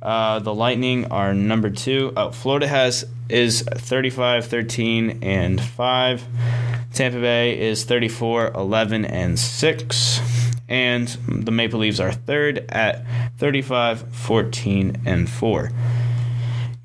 Uh, 0.00 0.38
the 0.38 0.54
Lightning 0.54 1.06
are 1.06 1.34
number 1.34 1.70
two. 1.70 2.12
Oh, 2.16 2.30
Florida 2.30 2.68
has 2.68 3.04
is 3.28 3.62
35, 3.62 4.46
13, 4.46 5.18
and 5.22 5.60
5. 5.60 6.24
Tampa 6.96 7.20
Bay 7.20 7.60
is 7.60 7.84
34, 7.84 8.52
11, 8.54 9.04
and 9.04 9.38
6. 9.38 10.20
And 10.66 11.06
the 11.28 11.50
Maple 11.50 11.80
Leafs 11.80 12.00
are 12.00 12.10
third 12.10 12.64
at 12.70 13.04
35, 13.36 14.14
14, 14.14 15.02
and 15.04 15.28
4. 15.28 15.70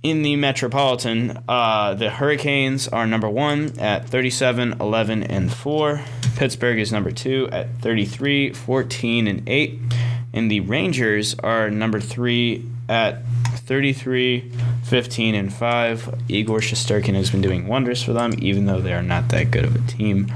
In 0.04 0.22
the 0.22 0.36
Metropolitan, 0.36 1.42
uh, 1.48 1.94
the 1.94 2.10
Hurricanes 2.10 2.90
are 2.90 3.08
number 3.08 3.30
one 3.30 3.80
at 3.80 4.10
37, 4.10 4.82
11, 4.82 5.24
and 5.24 5.54
4. 5.54 6.02
Pittsburgh 6.36 6.80
is 6.80 6.92
number 6.92 7.12
two 7.12 7.48
at 7.54 7.70
33, 7.80 8.52
14, 8.52 9.28
and 9.28 9.48
8. 9.48 9.80
And 10.34 10.52
the 10.52 10.60
Rangers 10.60 11.36
are 11.40 11.70
number 11.70 12.02
three 12.02 12.66
at 12.90 13.24
33, 13.60 14.52
15, 14.92 15.36
and 15.36 15.54
5. 15.54 16.24
Igor 16.28 16.60
Shesterkin 16.60 17.14
has 17.14 17.32
been 17.32 17.40
doing 17.40 17.66
wonders 17.66 18.04
for 18.04 18.12
them, 18.12 18.34
even 18.40 18.66
though 18.66 18.82
they 18.82 18.92
are 18.92 19.02
not 19.02 19.30
that 19.30 19.50
good 19.50 19.64
of 19.64 19.74
a 19.74 19.80
team. 19.88 20.30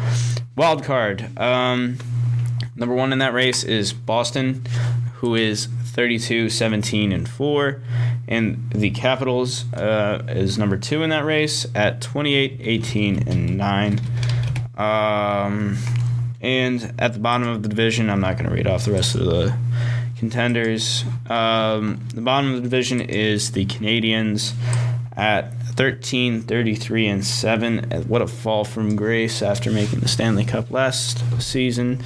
Wild 0.56 0.82
card. 0.82 1.38
Um, 1.38 1.98
number 2.74 2.96
one 2.96 3.12
in 3.12 3.20
that 3.20 3.34
race 3.34 3.66
is 3.66 3.92
Boston, 3.92 4.64
who 5.16 5.36
is 5.36 5.66
32, 5.66 6.50
17, 6.50 7.12
and 7.12 7.28
4. 7.28 7.82
And 8.30 8.72
the 8.72 8.92
Capitals 8.92 9.66
uh, 9.74 10.24
is 10.30 10.58
number 10.58 10.78
two 10.78 11.04
in 11.04 11.10
that 11.10 11.26
race 11.26 11.66
at 11.76 12.00
28, 12.00 12.62
18, 12.62 13.28
and 13.28 13.58
9. 13.58 14.00
Um, 14.78 15.78
and 16.40 16.94
at 16.98 17.12
the 17.12 17.20
bottom 17.20 17.50
of 17.50 17.62
the 17.62 17.68
division, 17.68 18.10
I'm 18.10 18.22
not 18.22 18.38
going 18.38 18.50
to 18.50 18.56
read 18.56 18.68
off 18.68 18.86
the 18.86 18.94
rest 18.94 19.16
of 19.16 19.26
the 19.26 19.58
contenders. 20.18 21.04
Um, 21.30 22.00
the 22.14 22.22
bottom 22.22 22.52
of 22.52 22.56
the 22.58 22.62
division 22.62 23.02
is 23.02 23.52
the 23.52 23.66
Canadiens 23.66 24.54
at 25.16 25.54
13, 25.76 26.42
33, 26.42 27.08
and 27.08 27.26
7. 27.26 28.04
What 28.08 28.22
a 28.22 28.28
fall 28.28 28.64
from 28.64 28.96
grace 28.96 29.42
after 29.42 29.72
making 29.72 30.00
the 30.00 30.08
Stanley 30.08 30.46
Cup 30.46 30.72
last 30.72 31.24
season. 31.42 32.02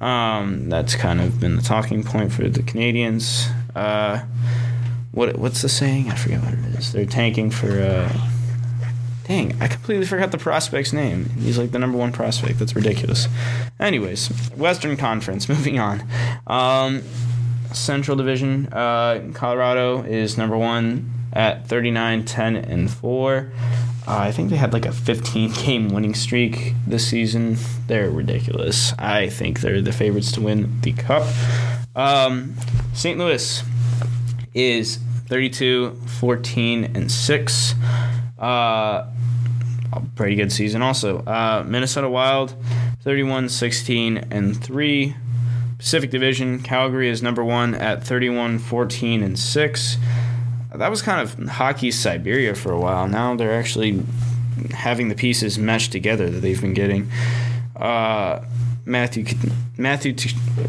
Um, 0.00 0.68
that's 0.68 0.94
kind 0.94 1.20
of 1.20 1.40
been 1.40 1.56
the 1.56 1.62
talking 1.62 2.04
point 2.04 2.32
for 2.32 2.46
the 2.48 2.62
Canadiens. 2.62 3.50
Uh, 3.74 4.24
what 5.12 5.38
What's 5.38 5.62
the 5.62 5.68
saying? 5.68 6.10
I 6.10 6.14
forget 6.14 6.42
what 6.42 6.52
it 6.52 6.78
is. 6.78 6.92
They're 6.92 7.06
tanking 7.06 7.50
for. 7.50 7.80
Uh, 7.80 8.12
dang, 9.24 9.60
I 9.62 9.68
completely 9.68 10.04
forgot 10.04 10.30
the 10.30 10.38
prospect's 10.38 10.92
name. 10.92 11.30
He's 11.40 11.56
like 11.56 11.72
the 11.72 11.78
number 11.78 11.96
one 11.96 12.12
prospect. 12.12 12.58
That's 12.58 12.76
ridiculous. 12.76 13.28
Anyways, 13.80 14.28
Western 14.56 14.98
Conference, 14.98 15.48
moving 15.48 15.78
on. 15.78 16.02
Um, 16.46 17.02
Central 17.76 18.16
Division, 18.16 18.68
uh, 18.72 19.30
Colorado 19.34 20.02
is 20.02 20.38
number 20.38 20.56
one 20.56 21.12
at 21.32 21.66
39, 21.68 22.24
10, 22.24 22.56
and 22.56 22.90
4. 22.90 23.52
Uh, 24.08 24.16
I 24.18 24.32
think 24.32 24.50
they 24.50 24.56
had 24.56 24.72
like 24.72 24.86
a 24.86 24.92
15 24.92 25.52
game 25.52 25.88
winning 25.88 26.14
streak 26.14 26.74
this 26.86 27.06
season. 27.06 27.56
They're 27.86 28.10
ridiculous. 28.10 28.92
I 28.98 29.28
think 29.28 29.60
they're 29.60 29.82
the 29.82 29.92
favorites 29.92 30.32
to 30.32 30.40
win 30.40 30.80
the 30.80 30.92
cup. 30.92 31.26
Um, 31.94 32.54
St. 32.94 33.18
Louis 33.18 33.62
is 34.54 34.98
32, 35.28 36.00
14, 36.20 36.84
and 36.94 37.10
6. 37.10 37.74
Uh, 38.38 39.06
pretty 40.14 40.36
good 40.36 40.52
season 40.52 40.82
also. 40.82 41.18
Uh, 41.24 41.64
Minnesota 41.66 42.08
Wild, 42.08 42.54
31, 43.02 43.48
16, 43.48 44.18
and 44.30 44.56
3. 44.62 45.16
Pacific 45.78 46.10
Division, 46.10 46.60
Calgary 46.62 47.08
is 47.08 47.22
number 47.22 47.44
one 47.44 47.74
at 47.74 48.02
31, 48.04 48.58
14, 48.58 49.22
and 49.22 49.38
6 49.38 49.96
that 50.78 50.90
was 50.90 51.02
kind 51.02 51.20
of 51.20 51.48
hockey 51.48 51.90
Siberia 51.90 52.54
for 52.54 52.72
a 52.72 52.78
while. 52.78 53.08
Now 53.08 53.34
they're 53.34 53.58
actually 53.58 54.02
having 54.72 55.08
the 55.08 55.14
pieces 55.14 55.58
meshed 55.58 55.92
together 55.92 56.30
that 56.30 56.40
they've 56.40 56.60
been 56.60 56.74
getting. 56.74 57.10
Uh, 57.74 58.40
Matthew, 58.84 59.26
Matthew, 59.76 60.14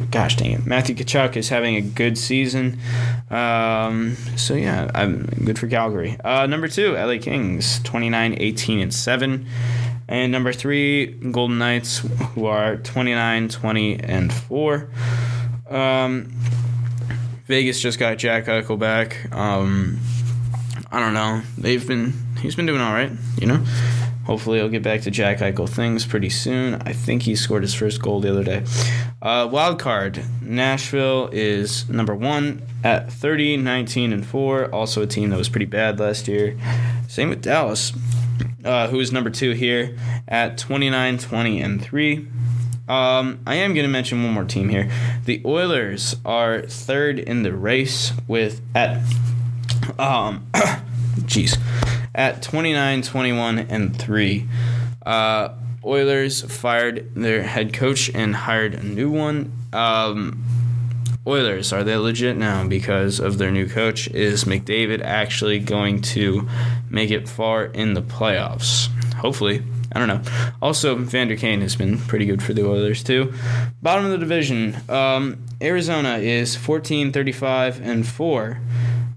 gosh 0.10 0.36
dang 0.38 0.52
it, 0.52 0.66
Matthew 0.66 0.96
Tkachuk 0.96 1.38
is 1.38 1.50
having 1.50 1.76
a 1.76 1.82
good 1.82 2.18
season. 2.18 2.80
Um, 3.30 4.16
so 4.36 4.56
yeah, 4.56 4.90
I'm 4.96 5.26
good 5.46 5.60
for 5.60 5.68
Calgary. 5.68 6.18
Uh, 6.24 6.48
number 6.48 6.68
two, 6.68 6.94
LA 6.94 7.20
Kings, 7.20 7.80
29, 7.84 8.36
18, 8.40 8.80
and 8.80 8.94
seven. 8.94 9.46
And 10.08 10.32
number 10.32 10.54
three, 10.54 11.08
Golden 11.08 11.58
Knights, 11.58 11.98
who 12.34 12.46
are 12.46 12.78
29, 12.78 13.50
20, 13.50 14.00
and 14.00 14.34
four. 14.34 14.90
Um, 15.70 16.32
Vegas 17.46 17.80
just 17.80 18.00
got 18.00 18.18
Jack 18.18 18.46
Eichel 18.46 18.80
back. 18.80 19.34
Um, 19.34 20.00
I 20.92 21.00
don't 21.00 21.14
know. 21.14 21.42
They've 21.58 21.86
been 21.86 22.14
he's 22.42 22.56
been 22.56 22.66
doing 22.66 22.82
all 22.82 22.94
right. 22.94 23.12
You 23.40 23.48
know. 23.48 23.64
Hopefully, 24.26 24.60
he'll 24.60 24.68
get 24.68 24.84
back 24.84 25.04
to 25.04 25.12
Jack 25.12 25.38
Eichel 25.38 25.70
things 25.70 26.06
pretty 26.06 26.30
soon. 26.30 26.82
I 26.82 26.92
think 26.92 27.22
he 27.22 27.34
scored 27.34 27.62
his 27.62 27.74
first 27.74 28.02
goal 28.02 28.20
the 28.20 28.30
other 28.30 28.44
day. 28.44 28.66
Uh, 29.22 29.48
wild 29.50 29.80
card 29.80 30.22
Nashville 30.42 31.30
is 31.32 31.88
number 31.88 32.14
one 32.14 32.62
at 32.84 33.10
30, 33.10 33.56
19, 33.56 34.12
and 34.12 34.26
4. 34.26 34.66
Also, 34.76 35.02
a 35.02 35.08
team 35.08 35.30
that 35.30 35.38
was 35.38 35.48
pretty 35.48 35.66
bad 35.66 35.98
last 36.02 36.28
year. 36.28 36.58
Same 37.08 37.30
with 37.30 37.42
Dallas, 37.42 37.94
uh, 38.68 38.88
who 38.90 39.00
is 39.00 39.12
number 39.12 39.30
two 39.30 39.52
here 39.52 39.98
at 40.28 40.58
29, 40.58 41.18
20, 41.18 41.62
and 41.62 41.82
3. 41.82 42.28
Um, 42.88 43.40
I 43.46 43.56
am 43.56 43.74
going 43.74 43.86
to 43.86 43.92
mention 43.92 44.24
one 44.24 44.34
more 44.34 44.46
team 44.46 44.70
here. 44.70 44.90
The 45.26 45.42
Oilers 45.46 46.16
are 46.24 46.62
third 46.62 47.20
in 47.20 47.44
the 47.44 47.54
race 47.54 48.14
with 48.28 48.62
at 48.76 49.02
um, 50.00 50.48
jeez, 51.22 51.58
at 52.14 52.42
29, 52.42 53.02
21, 53.02 53.60
and 53.60 53.98
three. 53.98 54.48
Uh, 55.06 55.50
Oilers 55.84 56.42
fired 56.42 57.14
their 57.16 57.44
head 57.44 57.74
coach 57.74 58.10
and 58.14 58.36
hired 58.36 58.74
a 58.74 58.84
new 58.84 59.10
one. 59.10 59.52
Um, 59.74 60.44
Oilers 61.28 61.74
are 61.74 61.84
they 61.84 61.98
legit 61.98 62.38
now 62.38 62.66
because 62.66 63.20
of 63.20 63.38
their 63.38 63.52
new 63.52 63.68
coach? 63.68 64.08
Is 64.08 64.46
McDavid 64.46 65.02
actually 65.02 65.60
going 65.60 66.02
to 66.14 66.48
make 66.90 67.12
it 67.12 67.28
far 67.28 67.66
in 67.66 67.94
the 67.94 68.02
playoffs? 68.02 68.88
Hopefully. 69.16 69.62
I 69.92 70.00
don't 70.00 70.08
know. 70.08 70.22
Also, 70.62 70.96
Vander 70.96 71.36
Kane 71.36 71.62
has 71.62 71.76
been 71.76 71.98
pretty 71.98 72.26
good 72.26 72.42
for 72.42 72.54
the 72.54 72.66
Oilers 72.66 73.04
too. 73.04 73.34
Bottom 73.82 74.06
of 74.06 74.12
the 74.12 74.18
division, 74.18 74.78
um, 74.90 75.44
Arizona 75.62 76.18
is 76.18 76.56
14, 76.56 77.12
35, 77.12 77.82
and 77.82 78.08
four. 78.08 78.62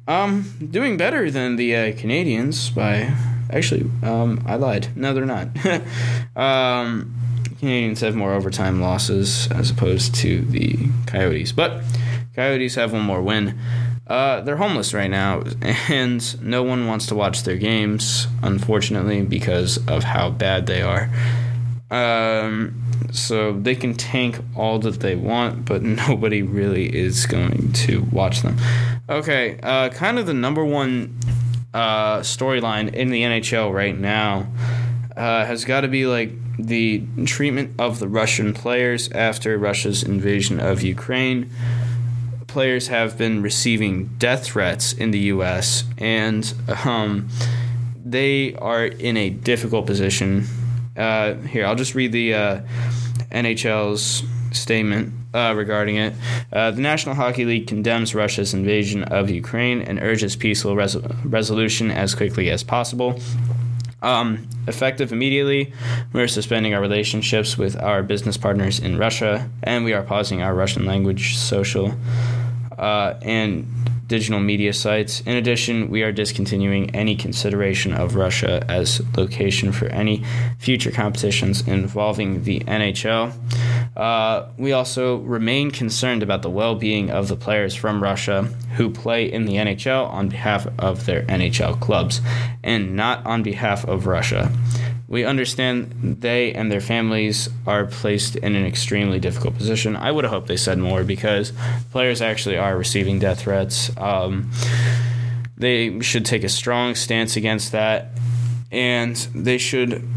Um, 0.08 0.52
doing 0.70 0.96
better 0.96 1.30
than 1.30 1.56
the 1.56 1.76
uh, 1.76 1.92
Canadiens 1.92 2.74
by 2.74 3.14
actually. 3.52 3.90
Um, 4.02 4.42
I 4.46 4.56
lied. 4.56 4.88
No, 4.96 5.12
they're 5.12 5.26
not. 5.26 5.48
um, 6.36 7.14
Canadiens 7.60 8.00
have 8.00 8.14
more 8.14 8.32
overtime 8.32 8.80
losses 8.80 9.46
as 9.52 9.70
opposed 9.70 10.14
to 10.14 10.40
the 10.46 10.78
Coyotes, 11.06 11.52
but 11.52 11.82
Coyotes 12.34 12.74
have 12.76 12.94
one 12.94 13.02
more 13.02 13.20
win. 13.20 13.58
Uh, 14.06 14.40
they're 14.40 14.56
homeless 14.56 14.94
right 14.94 15.10
now, 15.10 15.42
and 15.88 16.42
no 16.42 16.62
one 16.62 16.86
wants 16.86 17.06
to 17.06 17.14
watch 17.14 17.42
their 17.42 17.56
games, 17.56 18.26
unfortunately, 18.42 19.20
because 19.20 19.76
of 19.88 20.04
how 20.04 20.30
bad 20.30 20.66
they 20.66 20.80
are. 20.80 21.10
Um, 21.90 22.82
so 23.12 23.52
they 23.52 23.74
can 23.74 23.92
tank 23.92 24.40
all 24.56 24.78
that 24.78 25.00
they 25.00 25.14
want, 25.14 25.66
but 25.66 25.82
nobody 26.08 26.40
really 26.40 26.86
is 26.86 27.26
going 27.26 27.72
to 27.72 28.02
watch 28.10 28.40
them. 28.40 28.56
Okay, 29.10 29.60
uh, 29.62 29.90
kind 29.90 30.18
of 30.18 30.24
the 30.24 30.34
number 30.34 30.64
one 30.64 31.18
uh, 31.74 32.20
storyline 32.20 32.94
in 32.94 33.10
the 33.10 33.22
NHL 33.22 33.70
right 33.70 33.96
now 33.96 34.46
uh, 35.20 35.44
has 35.44 35.66
got 35.66 35.82
to 35.82 35.88
be 35.88 36.06
like 36.06 36.32
the 36.56 37.04
treatment 37.26 37.78
of 37.78 37.98
the 37.98 38.08
Russian 38.08 38.54
players 38.54 39.12
after 39.12 39.58
Russia's 39.58 40.02
invasion 40.02 40.58
of 40.58 40.82
Ukraine 40.82 41.50
players 42.46 42.88
have 42.88 43.18
been 43.18 43.42
receiving 43.42 44.06
death 44.18 44.44
threats 44.44 44.94
in 44.94 45.10
the 45.10 45.18
U.S. 45.34 45.84
and 45.98 46.52
um, 46.84 47.28
they 48.02 48.54
are 48.54 48.86
in 48.86 49.18
a 49.18 49.28
difficult 49.28 49.86
position. 49.86 50.46
Uh, 50.96 51.34
here, 51.34 51.66
I'll 51.66 51.76
just 51.76 51.94
read 51.94 52.12
the 52.12 52.34
uh, 52.34 52.60
NHL's 53.30 54.24
statement 54.56 55.12
uh, 55.34 55.52
regarding 55.54 55.96
it. 55.96 56.14
Uh, 56.50 56.70
the 56.70 56.80
National 56.80 57.14
Hockey 57.14 57.44
League 57.44 57.66
condemns 57.66 58.14
Russia's 58.14 58.54
invasion 58.54 59.04
of 59.04 59.28
Ukraine 59.28 59.82
and 59.82 60.02
urges 60.02 60.34
peaceful 60.34 60.74
res- 60.74 60.96
resolution 61.24 61.90
as 61.90 62.14
quickly 62.14 62.50
as 62.50 62.64
possible. 62.64 63.20
Um, 64.02 64.48
effective 64.66 65.12
immediately, 65.12 65.72
we're 66.12 66.28
suspending 66.28 66.74
our 66.74 66.80
relationships 66.80 67.58
with 67.58 67.76
our 67.76 68.02
business 68.02 68.36
partners 68.36 68.78
in 68.78 68.98
Russia, 68.98 69.50
and 69.62 69.84
we 69.84 69.92
are 69.92 70.02
pausing 70.02 70.42
our 70.42 70.54
Russian 70.54 70.86
language 70.86 71.36
social 71.36 71.94
uh, 72.78 73.14
and 73.22 73.66
digital 74.10 74.40
media 74.40 74.72
sites. 74.72 75.20
In 75.20 75.36
addition, 75.36 75.88
we 75.88 76.02
are 76.02 76.12
discontinuing 76.12 76.90
any 76.96 77.14
consideration 77.14 77.92
of 77.92 78.16
Russia 78.16 78.64
as 78.68 79.00
location 79.16 79.70
for 79.70 79.86
any 79.86 80.24
future 80.58 80.90
competitions 80.90 81.66
involving 81.68 82.42
the 82.42 82.60
NHL. 82.60 83.32
Uh, 83.96 84.48
we 84.56 84.72
also 84.72 85.16
remain 85.16 85.70
concerned 85.70 86.22
about 86.22 86.42
the 86.42 86.50
well 86.50 86.74
being 86.74 87.10
of 87.10 87.28
the 87.28 87.36
players 87.36 87.74
from 87.74 88.02
Russia 88.02 88.42
who 88.76 88.88
play 88.88 89.30
in 89.30 89.44
the 89.46 89.54
NHL 89.54 90.08
on 90.08 90.28
behalf 90.28 90.66
of 90.78 91.06
their 91.06 91.22
NHL 91.22 91.80
clubs 91.80 92.20
and 92.62 92.94
not 92.94 93.24
on 93.26 93.42
behalf 93.42 93.84
of 93.84 94.06
Russia. 94.06 94.50
We 95.08 95.24
understand 95.24 96.18
they 96.20 96.52
and 96.52 96.70
their 96.70 96.80
families 96.80 97.48
are 97.66 97.84
placed 97.84 98.36
in 98.36 98.54
an 98.54 98.64
extremely 98.64 99.18
difficult 99.18 99.56
position. 99.56 99.96
I 99.96 100.12
would 100.12 100.22
have 100.22 100.32
hoped 100.32 100.46
they 100.46 100.56
said 100.56 100.78
more 100.78 101.02
because 101.02 101.52
players 101.90 102.22
actually 102.22 102.56
are 102.56 102.78
receiving 102.78 103.18
death 103.18 103.40
threats. 103.40 103.90
Um, 103.96 104.52
they 105.56 106.00
should 106.00 106.24
take 106.24 106.44
a 106.44 106.48
strong 106.48 106.94
stance 106.94 107.36
against 107.36 107.72
that, 107.72 108.12
and 108.70 109.16
they 109.34 109.58
should 109.58 110.08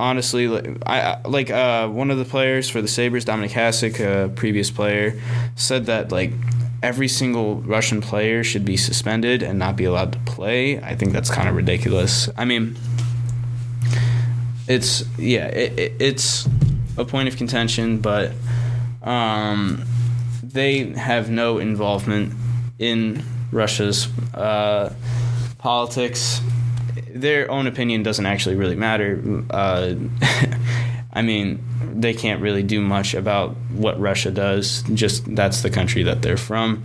honestly 0.00 0.76
I 0.86 1.20
like 1.26 1.50
uh, 1.50 1.88
one 1.88 2.10
of 2.10 2.18
the 2.18 2.24
players 2.24 2.68
for 2.68 2.82
the 2.82 2.88
Sabres, 2.88 3.24
Dominik 3.24 3.50
Hasek, 3.50 4.00
a 4.00 4.28
previous 4.30 4.70
player, 4.70 5.20
said 5.54 5.86
that 5.86 6.10
like 6.10 6.32
every 6.82 7.08
single 7.08 7.56
Russian 7.62 8.00
player 8.00 8.42
should 8.42 8.64
be 8.64 8.76
suspended 8.76 9.42
and 9.42 9.58
not 9.58 9.76
be 9.76 9.84
allowed 9.84 10.12
to 10.12 10.18
play. 10.20 10.80
I 10.80 10.94
think 10.94 11.12
that's 11.12 11.30
kind 11.30 11.48
of 11.48 11.54
ridiculous. 11.54 12.28
I 12.36 12.44
mean 12.44 12.76
it's 14.70 15.04
yeah, 15.18 15.46
it, 15.46 15.78
it, 15.78 15.92
it's 15.98 16.48
a 16.96 17.04
point 17.04 17.28
of 17.28 17.36
contention, 17.36 17.98
but 17.98 18.32
um, 19.02 19.84
they 20.42 20.90
have 20.92 21.28
no 21.28 21.58
involvement 21.58 22.34
in 22.78 23.24
Russia's 23.50 24.08
uh, 24.32 24.92
politics. 25.58 26.40
Their 27.14 27.50
own 27.50 27.66
opinion 27.66 28.02
doesn't 28.02 28.26
actually 28.26 28.56
really 28.56 28.76
matter. 28.76 29.44
Uh, 29.50 29.94
I 31.12 31.22
mean, 31.22 31.62
they 31.94 32.14
can't 32.14 32.40
really 32.40 32.62
do 32.62 32.80
much 32.80 33.14
about 33.14 33.56
what 33.72 33.98
Russia 34.00 34.30
does. 34.30 34.82
Just 34.94 35.34
that's 35.34 35.62
the 35.62 35.70
country 35.70 36.02
that 36.04 36.22
they're 36.22 36.36
from. 36.36 36.84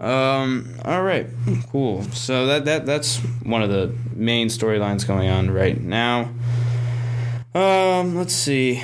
Um, 0.00 0.74
all 0.84 1.02
right, 1.02 1.26
cool. 1.68 2.04
So 2.04 2.46
that 2.46 2.64
that 2.64 2.86
that's 2.86 3.18
one 3.42 3.62
of 3.62 3.68
the 3.68 3.94
main 4.14 4.48
storylines 4.48 5.06
going 5.06 5.28
on 5.28 5.50
right 5.50 5.78
now. 5.78 6.30
Um, 7.54 8.16
let's 8.16 8.34
see. 8.34 8.82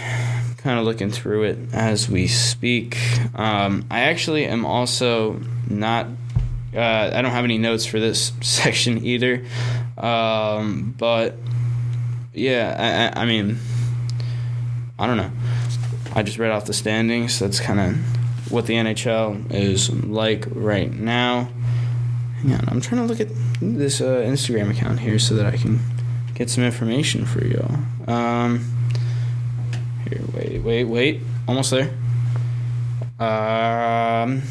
Kind 0.59 0.79
of 0.79 0.85
looking 0.85 1.11
through 1.11 1.45
it 1.45 1.59
as 1.73 2.09
we 2.09 2.27
speak. 2.27 2.99
Um, 3.35 3.87
I 3.91 4.01
actually 4.01 4.45
am 4.47 4.67
also 4.67 5.41
not. 5.71 6.07
Uh, 6.75 7.11
I 7.15 7.23
don't 7.23 7.31
have 7.31 7.45
any 7.45 7.57
notes 7.57 7.87
for 7.87 7.99
this 7.99 8.33
section 8.43 9.05
either. 9.05 9.45
Um, 9.97 10.95
but 10.99 11.37
yeah, 12.35 13.13
I, 13.15 13.23
I 13.23 13.27
mean, 13.27 13.59
I 14.99 15.07
don't 15.07 15.17
know. 15.17 15.31
I 16.15 16.23
just 16.23 16.39
read 16.39 16.51
off 16.51 16.67
the 16.67 16.73
standings. 16.73 17.39
That's 17.39 17.61
kind 17.61 17.81
of 17.81 18.53
what 18.53 18.67
the 18.67 18.75
NHL 18.75 19.53
is 19.53 19.91
like 19.91 20.47
right 20.51 20.93
now. 20.93 21.49
Hang 22.43 22.55
on, 22.55 22.69
I'm 22.69 22.81
trying 22.81 23.01
to 23.03 23.07
look 23.07 23.21
at 23.21 23.29
this 23.61 24.01
uh, 24.01 24.23
Instagram 24.27 24.71
account 24.71 25.01
here 25.01 25.19
so 25.19 25.35
that 25.35 25.47
I 25.47 25.57
can 25.57 25.81
get 26.35 26.51
some 26.51 26.65
information 26.65 27.25
for 27.25 27.45
y'all. 27.45 27.79
Um, 28.07 28.65
here, 30.09 30.21
wait, 30.35 30.63
wait, 30.63 30.85
wait. 30.85 31.21
Almost 31.49 31.71
there. 31.71 31.91
Um. 33.19 34.43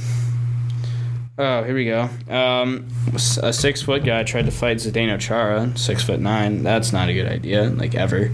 Oh, 1.37 1.63
here 1.63 1.75
we 1.75 1.85
go. 1.85 2.09
Um, 2.29 2.87
a 3.13 3.51
six 3.51 3.81
foot 3.81 4.05
guy 4.05 4.23
tried 4.23 4.45
to 4.45 4.51
fight 4.51 4.77
Zdeno 4.77 5.19
Chara, 5.19 5.77
six 5.77 6.01
foot 6.01 6.21
nine. 6.21 6.63
That's 6.63 6.93
not 6.93 7.09
a 7.09 7.13
good 7.13 7.27
idea, 7.27 7.63
like 7.69 7.93
ever. 7.93 8.31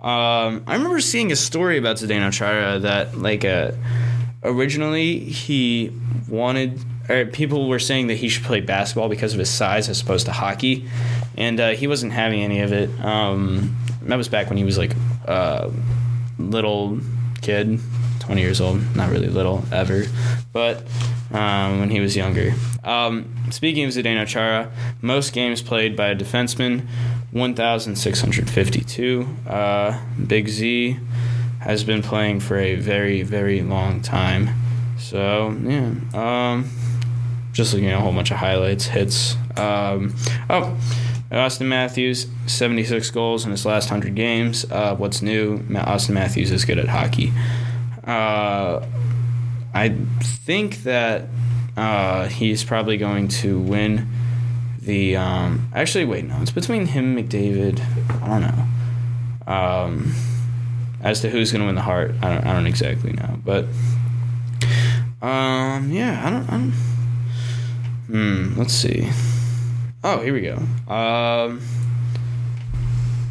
Um, 0.00 0.62
I 0.66 0.74
remember 0.74 1.00
seeing 1.00 1.32
a 1.32 1.36
story 1.36 1.78
about 1.78 1.96
Zdeno 1.96 2.32
Chara 2.32 2.78
that, 2.78 3.18
like, 3.18 3.44
uh, 3.44 3.72
originally 4.44 5.18
he 5.18 5.92
wanted 6.28 6.80
or 7.08 7.24
people 7.26 7.68
were 7.68 7.78
saying 7.78 8.08
that 8.08 8.14
he 8.14 8.28
should 8.28 8.44
play 8.44 8.60
basketball 8.60 9.08
because 9.08 9.32
of 9.32 9.38
his 9.38 9.50
size 9.50 9.88
as 9.88 10.00
opposed 10.00 10.26
to 10.26 10.32
hockey, 10.32 10.88
and 11.36 11.58
uh, 11.58 11.70
he 11.70 11.86
wasn't 11.86 12.12
having 12.12 12.42
any 12.42 12.60
of 12.60 12.72
it. 12.72 12.90
Um, 13.00 13.76
that 14.02 14.16
was 14.16 14.28
back 14.28 14.48
when 14.48 14.58
he 14.58 14.64
was 14.64 14.78
like 14.78 14.94
a 15.26 15.30
uh, 15.30 15.72
little 16.38 17.00
kid, 17.40 17.80
20 18.28 18.42
years 18.42 18.60
old, 18.60 18.94
not 18.94 19.08
really 19.08 19.28
little 19.28 19.64
ever, 19.72 20.04
but 20.52 20.82
um, 21.32 21.80
when 21.80 21.88
he 21.88 21.98
was 21.98 22.14
younger. 22.14 22.52
Um, 22.84 23.34
speaking 23.50 23.86
of 23.86 23.90
Zdeno 23.92 24.26
Chara, 24.26 24.70
most 25.00 25.32
games 25.32 25.62
played 25.62 25.96
by 25.96 26.08
a 26.08 26.14
defenseman, 26.14 26.86
1,652. 27.30 29.26
Uh, 29.46 29.98
Big 30.26 30.50
Z 30.50 30.98
has 31.60 31.84
been 31.84 32.02
playing 32.02 32.40
for 32.40 32.58
a 32.58 32.74
very, 32.74 33.22
very 33.22 33.62
long 33.62 34.02
time. 34.02 34.50
So, 34.98 35.56
yeah. 35.62 35.94
Um, 36.12 36.68
just 37.54 37.72
looking 37.72 37.88
at 37.88 37.96
a 37.96 38.00
whole 38.00 38.12
bunch 38.12 38.30
of 38.30 38.36
highlights, 38.36 38.88
hits. 38.88 39.36
Um, 39.56 40.14
oh, 40.50 40.76
Auston 41.32 41.68
Matthews, 41.68 42.26
76 42.46 43.10
goals 43.10 43.46
in 43.46 43.52
his 43.52 43.64
last 43.64 43.90
100 43.90 44.14
games. 44.14 44.66
Uh, 44.70 44.94
what's 44.96 45.22
new? 45.22 45.60
Auston 45.60 46.10
Matthews 46.10 46.50
is 46.50 46.66
good 46.66 46.78
at 46.78 46.88
hockey. 46.88 47.32
Uh, 48.08 48.86
I 49.74 49.90
think 50.20 50.82
that 50.84 51.26
uh, 51.76 52.28
he's 52.28 52.64
probably 52.64 52.96
going 52.96 53.28
to 53.28 53.60
win 53.60 54.08
the. 54.80 55.16
Um, 55.16 55.68
actually, 55.74 56.06
wait, 56.06 56.24
no, 56.24 56.40
it's 56.40 56.50
between 56.50 56.86
him 56.86 57.16
and 57.16 57.28
McDavid. 57.28 57.80
I 58.22 58.28
don't 58.28 58.40
know. 58.40 59.52
Um, 59.52 60.14
as 61.02 61.20
to 61.20 61.30
who's 61.30 61.52
going 61.52 61.60
to 61.60 61.66
win 61.66 61.74
the 61.74 61.82
Hart, 61.82 62.14
I 62.22 62.34
don't, 62.34 62.46
I 62.46 62.52
don't 62.54 62.66
exactly 62.66 63.12
know. 63.12 63.38
But 63.44 63.66
um, 65.20 65.90
yeah, 65.92 66.22
I 66.24 66.30
don't. 66.30 66.48
I 66.48 66.52
don't 66.52 66.72
Hmm, 68.08 68.58
let's 68.58 68.72
see. 68.72 69.10
Oh, 70.02 70.22
here 70.22 70.32
we 70.32 70.40
go. 70.40 70.56
Um, 70.90 71.60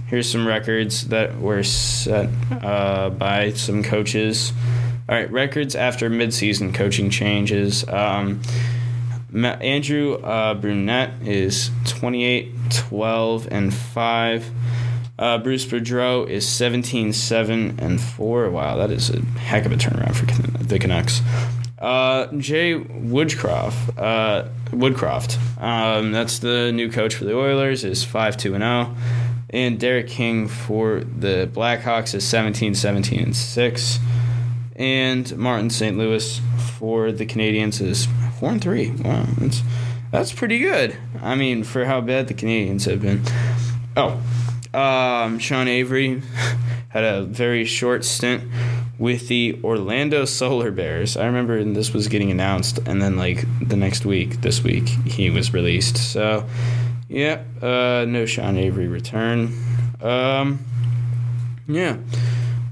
here's 0.08 0.30
some 0.30 0.48
records 0.48 1.08
that 1.08 1.40
were 1.40 1.64
set 1.64 2.30
uh, 2.52 3.10
by 3.10 3.52
some 3.52 3.84
coaches. 3.84 4.52
All 5.08 5.16
right, 5.16 5.32
records 5.32 5.76
after 5.76 6.10
midseason 6.10 6.74
coaching 6.74 7.10
changes. 7.10 7.88
Um, 7.88 8.42
Andrew 9.34 10.16
uh, 10.16 10.54
Brunette 10.56 11.22
is 11.22 11.70
28, 11.86 12.54
12, 12.72 13.48
and 13.52 13.74
5. 13.74 14.50
Uh, 15.20 15.38
Bruce 15.40 15.66
Boudreau 15.66 16.28
is 16.28 16.48
17, 16.48 17.12
7, 17.14 17.80
and 17.80 18.00
4. 18.00 18.50
Wow, 18.50 18.78
that 18.78 18.92
is 18.92 19.10
a 19.10 19.22
heck 19.22 19.66
of 19.66 19.72
a 19.72 19.76
turnaround 19.76 20.16
for 20.16 20.26
the 20.64 20.80
Canucks. 20.80 21.22
Uh, 21.80 22.28
Jay 22.38 22.74
Woodcroft, 22.74 23.98
uh, 23.98 24.48
Woodcroft, 24.72 25.38
um, 25.62 26.12
that's 26.12 26.40
the 26.40 26.72
new 26.72 26.92
coach 26.92 27.16
for 27.16 27.26
the 27.26 27.36
Oilers, 27.36 27.84
is 27.84 28.04
5 28.04 28.38
2 28.38 28.56
and 28.56 28.64
0. 28.64 28.96
And 29.50 29.80
Derek 29.80 30.08
King 30.08 30.48
for 30.48 31.02
the 31.04 31.50
Blackhawks 31.52 32.14
is 32.14 32.28
17 32.28 32.76
17 32.76 33.20
and 33.20 33.36
6. 33.36 34.00
And 34.76 35.38
Martin 35.38 35.70
St. 35.70 35.98
Louis 35.98 36.40
for 36.78 37.12
the 37.12 37.26
Canadiens 37.26 37.82
is 37.82 38.08
4 38.40 38.52
and 38.52 38.62
3. 38.62 38.92
Wow, 38.92 39.26
that's, 39.38 39.64
that's 40.12 40.34
pretty 40.34 40.60
good. 40.60 40.96
I 41.22 41.36
mean, 41.36 41.64
for 41.64 41.86
how 41.86 42.02
bad 42.02 42.28
the 42.28 42.34
Canadiens 42.34 42.86
have 42.86 43.02
been. 43.02 43.24
Oh, 43.96 44.22
um, 44.74 45.40
Sean 45.40 45.68
Avery 45.68 46.22
had 46.90 47.04
a 47.04 47.24
very 47.24 47.66
short 47.66 48.06
stint 48.06 48.44
with 49.00 49.28
the 49.28 49.60
Orlando 49.64 50.26
Solar 50.26 50.72
Bears. 50.72 51.18
I 51.18 51.26
remember 51.26 51.64
this 51.64 51.94
was 51.94 52.08
getting 52.08 52.32
announced, 52.32 52.80
and 52.86 53.02
then 53.02 53.16
like 53.16 53.46
the 53.68 53.76
next 53.76 54.06
week, 54.06 54.42
this 54.42 54.64
week, 54.64 54.88
he 54.88 55.30
was 55.30 55.54
released. 55.54 55.98
So, 55.98 56.46
yeah, 57.10 57.44
uh, 57.62 58.06
no 58.08 58.26
Sean 58.26 58.58
Avery 58.58 58.88
return. 58.88 59.54
Um, 60.02 60.60
yeah. 61.68 61.98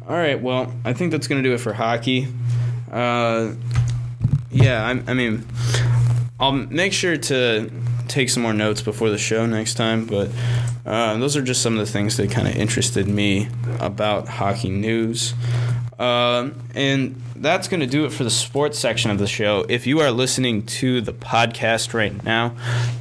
All 0.08 0.16
right. 0.16 0.42
Well, 0.42 0.74
I 0.84 0.94
think 0.94 1.12
that's 1.12 1.28
gonna 1.28 1.44
do 1.44 1.54
it 1.54 1.60
for 1.60 1.74
hockey. 1.74 2.28
Uh, 2.92 3.54
yeah. 4.52 4.86
I, 4.86 5.12
I 5.12 5.14
mean, 5.14 5.46
I'll 6.40 6.52
make 6.52 6.94
sure 6.94 7.18
to 7.18 7.72
take 8.08 8.30
some 8.30 8.44
more 8.44 8.54
notes 8.54 8.82
before 8.82 9.10
the 9.10 9.18
show 9.18 9.46
next 9.46 9.76
time, 9.76 10.06
but 10.06 10.30
uh, 10.86 11.18
those 11.18 11.36
are 11.36 11.42
just 11.42 11.62
some 11.62 11.74
of 11.74 11.80
the 11.80 11.92
things 11.92 12.18
that 12.18 12.30
kind 12.30 12.48
of 12.48 12.56
interested 12.56 13.08
me 13.08 13.50
about 13.80 14.28
hockey 14.28 14.70
news. 14.70 15.34
Um, 15.98 16.56
and 16.74 17.22
that's 17.38 17.68
going 17.68 17.80
to 17.80 17.88
do 17.88 18.06
it 18.06 18.12
for 18.12 18.24
the 18.24 18.30
sports 18.30 18.78
section 18.78 19.12
of 19.12 19.18
the 19.18 19.28
show. 19.28 19.66
If 19.70 19.88
you 19.88 20.00
are 20.02 20.12
listening 20.12 20.66
to 20.66 21.00
the 21.00 21.14
podcast 21.14 21.94
right 21.94 22.24
now, 22.24 22.56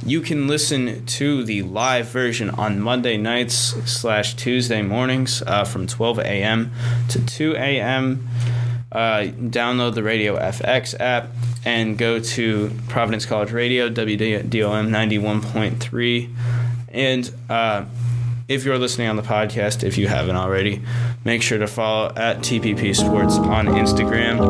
you 0.05 0.21
can 0.21 0.47
listen 0.47 1.05
to 1.05 1.43
the 1.43 1.63
live 1.63 2.07
version 2.07 2.49
on 2.51 2.79
Monday 2.79 3.17
nights 3.17 3.55
slash 3.55 4.35
Tuesday 4.35 4.81
mornings 4.81 5.41
uh, 5.41 5.65
from 5.65 5.87
12 5.87 6.19
a.m. 6.19 6.71
to 7.09 7.25
2 7.25 7.55
a.m. 7.55 8.27
uh, 8.91 9.23
download 9.27 9.93
the 9.95 10.03
Radio 10.03 10.37
FX 10.37 10.97
app 10.99 11.29
and 11.65 11.97
go 11.97 12.19
to 12.19 12.71
Providence 12.87 13.25
College 13.25 13.51
Radio, 13.51 13.89
WDOM 13.89 14.89
91.3. 14.89 16.33
And 16.89 17.31
uh, 17.49 17.85
if 18.47 18.63
you're 18.63 18.77
listening 18.77 19.07
on 19.07 19.15
the 19.15 19.23
podcast, 19.23 19.83
if 19.83 19.97
you 19.97 20.07
haven't 20.07 20.35
already, 20.35 20.81
make 21.23 21.41
sure 21.41 21.57
to 21.57 21.67
follow 21.67 22.13
at 22.15 22.39
TPP 22.39 22.95
Sports 22.95 23.37
on 23.37 23.67
Instagram. 23.67 24.45